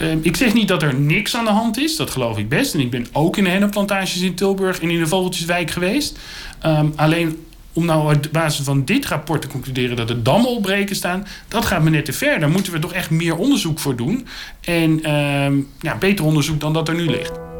Uh, 0.02 0.12
ik 0.22 0.36
zeg 0.36 0.54
niet 0.54 0.68
dat 0.68 0.84
er 0.84 0.96
niks 0.96 1.36
aan 1.36 1.46
de 1.46 1.52
hand 1.52 1.78
is. 1.78 1.96
Dat 1.96 2.10
geloof 2.10 2.38
ik 2.38 2.50
best. 2.50 2.74
En 2.74 2.80
ik 2.80 2.90
ben 2.90 3.08
ook 3.12 3.38
in 3.38 3.44
de 3.44 3.50
hennenplantages 3.50 4.22
in 4.22 4.36
Tilburg 4.36 4.80
en 4.80 4.90
in 4.90 5.00
de 5.00 5.08
Vogeltjeswijk 5.08 5.72
geweest. 5.72 6.20
Um, 6.66 6.94
alleen 6.96 7.46
om 7.78 7.86
nou 7.86 8.16
op 8.16 8.28
basis 8.32 8.66
van 8.66 8.86
dit 8.86 9.06
rapport 9.06 9.42
te 9.42 9.48
concluderen 9.48 9.96
dat 9.96 10.10
er 10.10 10.24
dammen 10.24 10.50
opbreken 10.50 10.96
staan, 10.96 11.28
dat 11.48 11.66
gaat 11.66 11.84
me 11.84 11.90
net 11.90 12.06
te 12.06 12.14
ver. 12.14 12.40
Daar 12.40 12.50
moeten 12.50 12.74
we 12.74 12.80
toch 12.80 12.94
echt 12.94 13.10
meer 13.10 13.36
onderzoek 13.36 13.80
voor 13.80 13.96
doen. 13.96 14.28
En 14.62 15.00
uh, 15.10 15.64
ja, 15.80 15.98
beter 16.00 16.26
onderzoek 16.26 16.60
dan 16.60 16.74
dat 16.74 16.88
er 16.88 16.96
nu 16.96 17.10
ligt. 17.10 17.57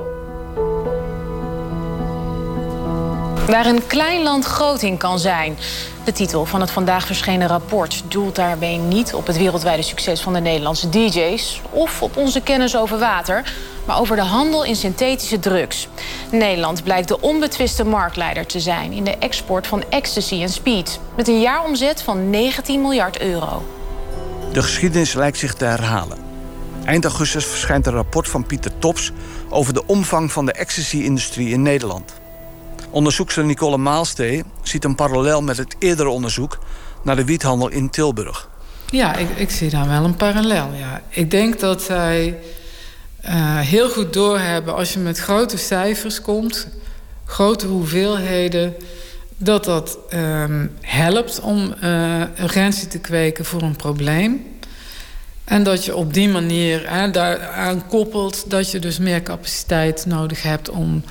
Waar 3.48 3.66
een 3.66 3.88
klein 3.88 4.24
land 4.24 4.46
groot 4.46 4.82
in 4.82 4.98
kan 4.98 5.20
zijn. 5.20 5.58
De 6.04 6.12
titel 6.12 6.46
van 6.46 6.62
het 6.62 6.72
vandaag 6.72 7.06
verschenen 7.06 7.48
rapport 7.48 8.04
doelt 8.08 8.36
daarbij 8.36 8.78
niet 8.78 9.14
op 9.14 9.28
het 9.28 9.38
wereldwijde 9.38 9.82
succes 9.82 10.22
van 10.22 10.34
de 10.34 10.40
Nederlandse 10.40 10.90
DJ's 10.90 11.62
of 11.70 12.02
op 12.02 12.18
onze 12.18 12.42
kennis 12.42 12.78
over 12.78 13.00
water, 13.00 13.54
maar 13.86 14.00
over 14.00 14.16
de 14.16 14.22
handel 14.22 14.64
in 14.64 14.76
synthetische 14.76 15.40
drugs. 15.40 15.88
Nederland 16.32 16.84
blijkt 16.84 17.08
de 17.08 17.22
onbetwiste 17.22 17.86
marktleider 17.86 18.46
te 18.46 18.60
zijn 18.60 18.92
in 18.92 19.04
de 19.04 19.18
export 19.18 19.68
van 19.68 19.84
ecstasy 19.90 20.42
en 20.42 20.50
speed, 20.50 21.00
met 21.16 21.28
een 21.28 21.42
jaaromzet 21.42 22.02
van 22.02 22.30
19 22.30 22.82
miljard 22.82 23.20
euro. 23.22 23.66
De 24.52 24.62
geschiedenis 24.62 25.14
lijkt 25.14 25.38
zich 25.38 25.54
te 25.54 25.66
herhalen. 25.66 26.18
Eind 26.86 27.04
augustus 27.04 27.46
verschijnt 27.46 27.86
een 27.86 27.94
rapport 27.94 28.28
van 28.28 28.46
Pieter 28.46 28.72
Tops 28.80 29.12
over 29.50 29.74
de 29.74 29.86
omvang 29.86 30.32
van 30.32 30.46
de 30.46 30.52
ecstasy-industrie 30.52 31.50
in 31.50 31.62
Nederland. 31.62 32.17
Onderzoekster 32.90 33.46
Nicole 33.46 33.78
Maalstee 33.78 34.44
ziet 34.64 34.84
een 34.84 34.96
parallel 34.96 35.42
met 35.42 35.58
het 35.58 35.76
eerdere 35.80 36.10
onderzoek 36.10 36.60
naar 37.04 37.16
de 37.16 37.26
wiethandel 37.26 37.70
in 37.70 37.90
Tilburg. 37.90 38.50
Ja, 38.90 39.16
ik, 39.16 39.30
ik 39.36 39.50
zie 39.50 39.70
daar 39.70 39.88
wel 39.88 40.04
een 40.04 40.16
parallel. 40.16 40.70
Ja. 40.74 41.02
Ik 41.10 41.32
denk 41.32 41.60
dat 41.60 41.82
zij 41.82 42.38
uh, 43.26 43.60
heel 43.60 43.90
goed 43.90 44.14
doorhebben 44.14 44.76
als 44.76 44.94
je 44.94 45.00
met 45.00 45.20
grote 45.20 45.58
cijfers 45.58 46.22
komt, 46.22 46.68
grote 47.26 47.68
hoeveelheden, 47.68 48.76
dat 49.38 49.64
dat 49.64 49.98
um, 50.14 50.72
helpt 50.82 51.40
om 51.40 51.74
urgentie 52.40 52.88
te 52.88 53.00
kweken 53.00 53.46
voor 53.46 53.62
een 53.62 53.76
probleem. 53.76 54.46
En 55.44 55.64
dat 55.64 55.86
je 55.86 55.96
op 55.96 56.14
die 56.14 56.30
manier 56.30 56.92
hè, 56.92 57.12
daaraan 57.12 57.88
koppelt 57.88 58.50
dat 58.50 58.72
je 58.72 58.80
dus 58.80 58.98
meer 58.98 59.22
capaciteit 59.22 60.06
nodig 60.06 60.42
hebt 60.42 60.70
om 60.70 61.04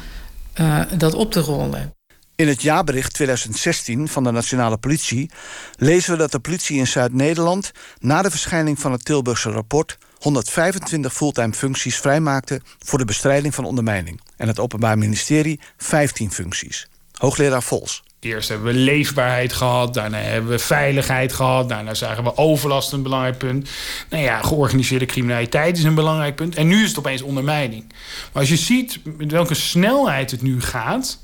uh, 0.61 0.81
dat 0.97 1.15
op 1.15 1.33
te 1.33 1.41
rollen. 1.41 1.95
In 2.37 2.49
het 2.49 2.63
jaarbericht 2.63 3.15
2016 3.15 4.09
van 4.09 4.25
de 4.25 4.31
Nationale 4.31 4.79
Politie 4.79 5.31
lezen 5.77 6.13
we 6.13 6.19
dat 6.19 6.33
de 6.33 6.39
politie 6.39 6.79
in 6.79 6.87
Zuid-Nederland 6.87 7.73
na 7.99 8.23
de 8.23 8.31
verschijning 8.31 8.81
van 8.81 8.93
het 8.93 9.05
Tilburgse 9.05 9.51
rapport 9.51 9.99
125 10.19 11.13
fulltime 11.13 11.53
functies 11.53 11.97
vrijmaakte 11.97 12.61
voor 12.79 12.99
de 12.99 13.05
bestrijding 13.05 13.55
van 13.55 13.65
ondermijning. 13.65 14.21
En 14.37 14.49
het 14.49 14.59
Openbaar 14.59 14.99
Ministerie 14.99 15.61
15 15.77 16.31
functies. 16.31 16.89
Hoogleraar 17.13 17.63
Vols. 17.63 18.06
Eerst 18.27 18.49
hebben 18.49 18.67
we 18.67 18.79
leefbaarheid 18.79 19.53
gehad, 19.53 19.95
daarna 19.95 20.19
hebben 20.19 20.51
we 20.51 20.59
veiligheid 20.59 21.33
gehad, 21.33 21.69
daarna 21.69 21.95
zagen 21.95 22.25
we 22.25 22.37
overlast 22.37 22.93
een 22.93 23.03
belangrijk 23.03 23.39
punt. 23.39 23.71
Nou 24.11 24.23
ja, 24.23 24.43
georganiseerde 24.43 25.07
criminaliteit 25.07 25.79
is 25.79 25.85
een 25.85 25.95
belangrijk 25.95 26.35
punt. 26.35 26.55
En 26.55 26.67
nu 26.67 26.83
is 26.83 26.89
het 26.89 26.99
opeens 26.99 27.23
ondermijning. 27.23 27.85
Maar 28.33 28.43
als 28.43 28.49
je 28.49 28.57
ziet 28.57 29.01
met 29.17 29.31
welke 29.31 29.55
snelheid 29.55 30.31
het 30.31 30.43
nu 30.43 30.61
gaat, 30.61 31.19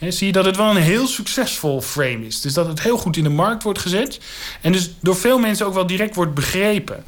He, 0.00 0.10
zie 0.10 0.26
je 0.26 0.32
dat 0.32 0.44
het 0.44 0.56
wel 0.56 0.70
een 0.70 0.82
heel 0.82 1.06
succesvol 1.06 1.80
frame 1.80 2.26
is. 2.26 2.40
Dus 2.40 2.54
dat 2.54 2.66
het 2.66 2.82
heel 2.82 2.96
goed 2.96 3.16
in 3.16 3.22
de 3.22 3.30
markt 3.30 3.62
wordt 3.62 3.78
gezet. 3.78 4.20
En 4.60 4.72
dus 4.72 4.90
door 5.00 5.16
veel 5.16 5.38
mensen 5.38 5.66
ook 5.66 5.74
wel 5.74 5.86
direct 5.86 6.14
wordt 6.14 6.34
begrepen. 6.34 7.04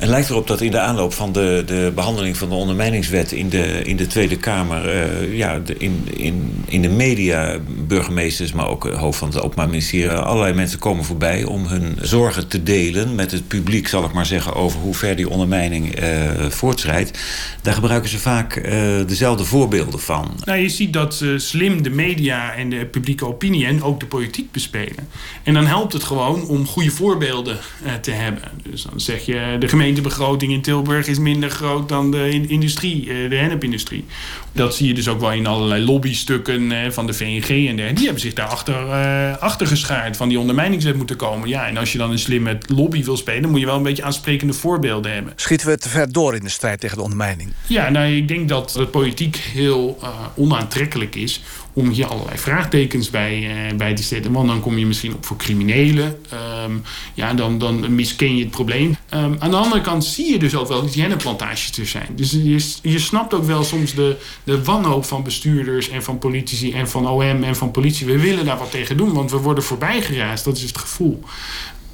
Het 0.00 0.08
lijkt 0.08 0.30
erop 0.30 0.46
dat 0.46 0.60
in 0.60 0.70
de 0.70 0.78
aanloop 0.80 1.12
van 1.12 1.32
de, 1.32 1.62
de 1.66 1.92
behandeling 1.94 2.36
van 2.36 2.48
de 2.48 2.54
ondermijningswet 2.54 3.32
in 3.32 3.48
de, 3.48 3.82
in 3.84 3.96
de 3.96 4.06
Tweede 4.06 4.36
Kamer, 4.36 4.94
uh, 4.94 5.36
ja, 5.36 5.60
in, 5.78 6.08
in, 6.16 6.64
in 6.66 6.82
de 6.82 6.88
media, 6.88 7.58
burgemeesters, 7.86 8.52
maar 8.52 8.68
ook 8.68 8.88
hoofd 8.88 9.18
van 9.18 9.28
het 9.28 9.40
Openbaar 9.40 9.68
Ministerie, 9.68 10.10
allerlei 10.10 10.54
mensen 10.54 10.78
komen 10.78 11.04
voorbij 11.04 11.44
om 11.44 11.66
hun 11.66 11.98
zorgen 12.00 12.48
te 12.48 12.62
delen 12.62 13.14
met 13.14 13.32
het 13.32 13.48
publiek, 13.48 13.88
zal 13.88 14.04
ik 14.04 14.12
maar 14.12 14.26
zeggen, 14.26 14.54
over 14.54 14.80
hoe 14.80 14.94
ver 14.94 15.16
die 15.16 15.28
ondermijning 15.28 16.02
uh, 16.02 16.30
voortschrijdt. 16.48 17.18
Daar 17.62 17.74
gebruiken 17.74 18.10
ze 18.10 18.18
vaak 18.18 18.62
dezelfde 19.06 19.44
voorbeelden 19.44 20.00
van. 20.00 20.30
Nou, 20.44 20.58
je 20.58 20.68
ziet 20.68 20.92
dat 20.92 21.24
slim 21.36 21.82
de 21.82 21.90
media 21.90 22.54
en 22.54 22.70
de 22.70 22.86
publieke 22.86 23.26
opinie 23.26 23.66
en 23.66 23.82
ook 23.82 24.00
de 24.00 24.06
politiek 24.06 24.52
bespelen. 24.52 25.08
En 25.42 25.54
dan 25.54 25.66
helpt 25.66 25.92
het 25.92 26.04
gewoon 26.04 26.46
om 26.46 26.66
goede 26.66 26.90
voorbeelden 26.90 27.58
te 28.00 28.10
hebben. 28.10 28.42
Dus 28.70 28.82
dan 28.82 29.00
zeg 29.00 29.26
je 29.26 29.56
de 29.58 29.68
gemeente 29.68 29.89
gemeentebegroting 29.90 30.52
in 30.52 30.62
Tilburg 30.62 31.06
is 31.06 31.18
minder 31.18 31.50
groot 31.50 31.88
dan 31.88 32.10
de 32.10 32.46
industrie, 32.48 33.08
eh, 33.08 33.30
de 33.30 33.36
hennepindustrie. 33.36 34.04
Dat 34.52 34.74
zie 34.74 34.86
je 34.86 34.94
dus 34.94 35.08
ook 35.08 35.20
wel 35.20 35.32
in 35.32 35.46
allerlei 35.46 35.84
lobbystukken 35.84 36.72
eh, 36.72 36.90
van 36.90 37.06
de 37.06 37.12
VNG 37.12 37.48
en 37.48 37.76
dergelijke. 37.76 37.94
Die 37.94 38.04
hebben 38.04 38.20
zich 38.20 38.34
daar 38.34 38.46
achter, 38.46 38.86
uh, 38.86 39.36
achter 39.36 39.66
geschaard 39.66 40.16
van 40.16 40.28
die 40.28 40.38
ondermijningswet 40.38 40.96
moeten 40.96 41.16
komen. 41.16 41.48
Ja, 41.48 41.66
en 41.66 41.76
als 41.76 41.92
je 41.92 41.98
dan 41.98 42.10
een 42.10 42.18
slimme 42.18 42.58
lobby 42.66 43.04
wil 43.04 43.16
spelen, 43.16 43.50
moet 43.50 43.60
je 43.60 43.66
wel 43.66 43.76
een 43.76 43.82
beetje 43.82 44.02
aansprekende 44.02 44.52
voorbeelden 44.52 45.12
hebben. 45.12 45.32
Schieten 45.36 45.66
we 45.66 45.78
te 45.78 45.88
ver 45.88 46.12
door 46.12 46.34
in 46.34 46.42
de 46.42 46.48
strijd 46.48 46.80
tegen 46.80 46.96
de 46.96 47.02
ondermijning? 47.02 47.52
Ja, 47.66 47.88
nou, 47.88 48.12
ik 48.12 48.28
denk 48.28 48.48
dat 48.48 48.70
de 48.70 48.86
politiek 48.86 49.36
heel 49.36 49.98
uh, 50.02 50.08
onaantrekkelijk 50.36 51.14
is 51.14 51.42
om 51.72 51.88
hier 51.88 52.06
allerlei 52.06 52.38
vraagtekens 52.38 53.10
bij, 53.10 53.38
uh, 53.70 53.76
bij 53.76 53.94
te 53.94 54.02
zetten. 54.02 54.32
Want 54.32 54.48
dan 54.48 54.60
kom 54.60 54.78
je 54.78 54.86
misschien 54.86 55.14
op 55.14 55.26
voor 55.26 55.36
criminelen. 55.36 56.18
Um, 56.64 56.82
ja, 57.14 57.34
dan, 57.34 57.58
dan 57.58 57.94
misken 57.94 58.36
je 58.36 58.42
het 58.42 58.50
probleem. 58.50 58.96
Um, 59.14 59.36
aan 59.38 59.50
de 59.50 59.56
andere 59.56 59.80
kant 59.80 60.04
zie 60.04 60.32
je 60.32 60.38
dus 60.38 60.54
ook 60.54 60.68
wel 60.68 60.82
dat 60.82 60.92
die 60.92 61.00
hennenplantages 61.00 61.78
er 61.78 61.86
zijn. 61.86 62.08
Dus 62.10 62.30
je, 62.30 62.90
je 62.90 62.98
snapt 62.98 63.34
ook 63.34 63.44
wel 63.44 63.64
soms 63.64 63.94
de, 63.94 64.16
de 64.44 64.64
wanhoop 64.64 65.04
van 65.04 65.22
bestuurders 65.22 65.88
en 65.88 66.02
van 66.02 66.18
politici 66.18 66.72
en 66.72 66.88
van 66.88 67.08
OM 67.08 67.42
en 67.42 67.56
van 67.56 67.70
politie. 67.70 68.06
We 68.06 68.20
willen 68.20 68.44
daar 68.44 68.58
wat 68.58 68.70
tegen 68.70 68.96
doen, 68.96 69.12
want 69.12 69.30
we 69.30 69.36
worden 69.36 69.64
voorbij 69.64 70.02
geraasd. 70.02 70.44
Dat 70.44 70.56
is 70.56 70.62
het 70.62 70.78
gevoel. 70.78 71.22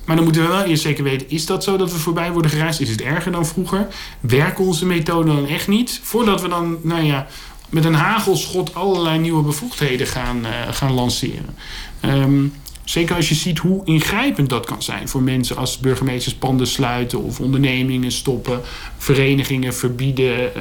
Maar 0.05 0.17
dan 0.17 0.25
moeten 0.25 0.43
we 0.43 0.49
wel 0.49 0.63
eerst 0.63 0.83
zeker 0.83 1.05
weten: 1.05 1.31
is 1.31 1.47
dat 1.47 1.65
zo 1.65 1.77
dat 1.77 1.93
we 1.93 1.99
voorbij 1.99 2.33
worden 2.33 2.51
gereisd? 2.51 2.81
Is 2.81 2.91
het 2.91 3.01
erger 3.01 3.33
dan 3.33 3.47
vroeger? 3.47 3.87
Werken 4.21 4.65
onze 4.65 4.87
methoden 4.87 5.35
dan 5.35 5.47
echt 5.47 5.69
niet? 5.69 6.01
Voordat 6.03 6.41
we 6.43 6.49
dan, 6.49 6.79
nou 6.83 7.05
ja, 7.05 7.27
met 7.69 7.85
een 7.85 7.95
hagelschot 7.95 8.75
allerlei 8.75 9.19
nieuwe 9.19 9.43
bevoegdheden 9.43 10.07
gaan, 10.07 10.47
uh, 10.47 10.51
gaan 10.71 10.93
lanceren. 10.93 11.57
Um, 12.05 12.53
zeker 12.85 13.17
als 13.17 13.29
je 13.29 13.35
ziet 13.35 13.59
hoe 13.59 13.85
ingrijpend 13.85 14.51
dat 14.51 14.67
kan 14.67 14.83
zijn 14.83 15.09
voor 15.09 15.23
mensen 15.23 15.57
als 15.57 15.79
burgemeesters 15.79 16.35
panden 16.35 16.67
sluiten 16.67 17.23
of 17.23 17.41
ondernemingen 17.41 18.13
stoppen, 18.13 18.61
verenigingen 18.99 19.75
verbieden, 19.75 20.53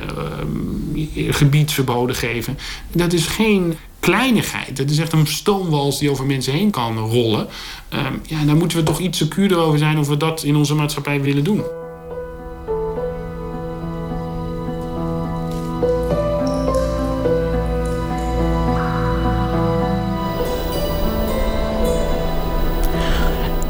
uh, 0.96 1.34
gebiedsverboden 1.34 2.16
geven. 2.16 2.58
Dat 2.92 3.14
is 3.14 3.28
geen 3.28 3.78
kleinigheid. 4.00 4.78
Dat 4.78 4.90
is 4.90 4.98
echt 4.98 5.14
een 5.14 5.28
stoomwals 5.28 6.00
die 6.00 6.10
over 6.10 6.26
mensen 6.26 6.54
heen 6.54 6.72
kan 6.72 6.98
rollen. 6.98 7.48
Uh, 7.94 8.00
ja, 8.24 8.46
daar 8.46 8.56
moeten 8.56 8.78
we 8.78 8.84
toch 8.84 9.00
iets 9.00 9.18
secuurder 9.18 9.58
over 9.58 9.80
zijn 9.80 9.98
of 9.98 10.08
we 10.08 10.18
dat 10.18 10.44
in 10.44 10.56
onze 10.56 10.76
maatschappij 10.76 11.22
willen 11.22 11.44
doen. 11.44 11.64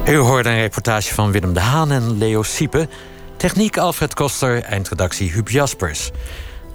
U 0.09 0.15
hoorde 0.15 0.49
een 0.49 0.59
reportage 0.59 1.13
van 1.13 1.31
Willem 1.31 1.53
de 1.53 1.59
Haan 1.59 1.91
en 1.91 2.17
Leo 2.17 2.43
Siepe. 2.43 2.87
Techniek 3.37 3.77
Alfred 3.77 4.13
Koster, 4.13 4.63
eindredactie 4.63 5.31
Huub 5.31 5.49
Jaspers. 5.49 6.11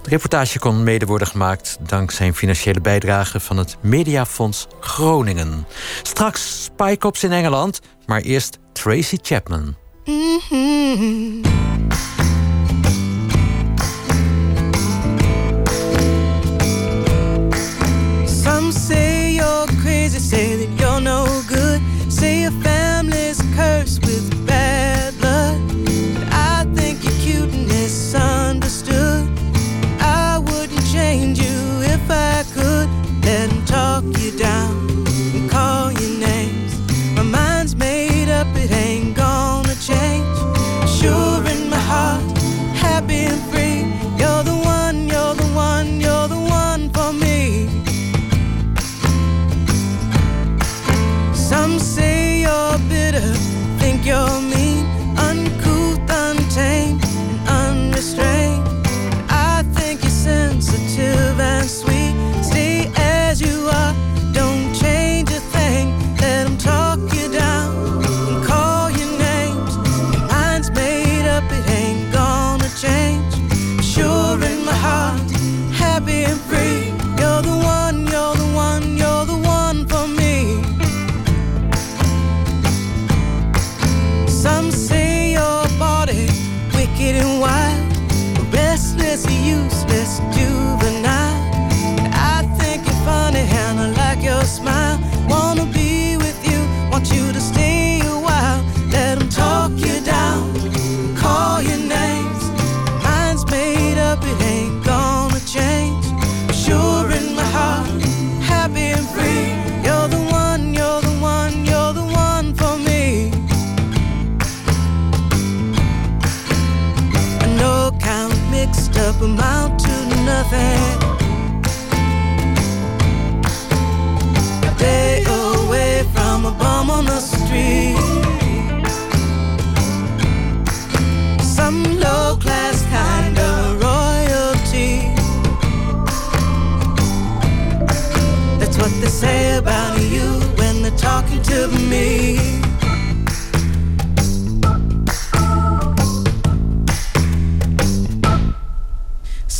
De 0.01 0.09
reportage 0.09 0.59
kon 0.59 0.83
mede 0.83 1.05
worden 1.05 1.27
gemaakt 1.27 1.77
dankzij 1.79 2.27
een 2.27 2.35
financiële 2.35 2.81
bijdrage 2.81 3.39
van 3.39 3.57
het 3.57 3.77
Mediafonds 3.81 4.67
Groningen. 4.79 5.65
Straks 6.01 6.63
Spycops 6.63 7.23
in 7.23 7.31
Engeland, 7.31 7.79
maar 8.05 8.21
eerst 8.21 8.57
Tracy 8.73 9.17
Chapman. 9.21 9.75
You're 54.11 54.41
mean, 54.41 54.60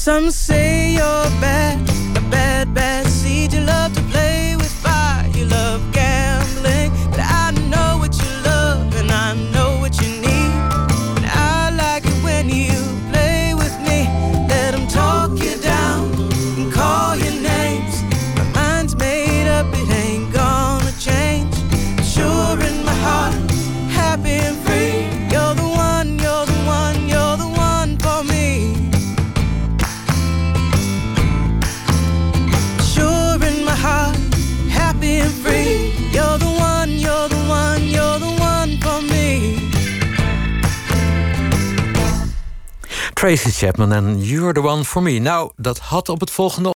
Some 0.03 0.31
say 0.31 0.93
you're 0.93 1.29
bad, 1.39 1.90
Tracy 43.21 43.51
Chapman 43.51 43.91
en 43.91 44.23
You're 44.23 44.53
the 44.53 44.61
One 44.61 44.83
for 44.83 45.01
Me. 45.01 45.19
Nou, 45.19 45.51
dat 45.55 45.79
had 45.79 46.09
op 46.09 46.19
het 46.19 46.31
volgende 46.31 46.69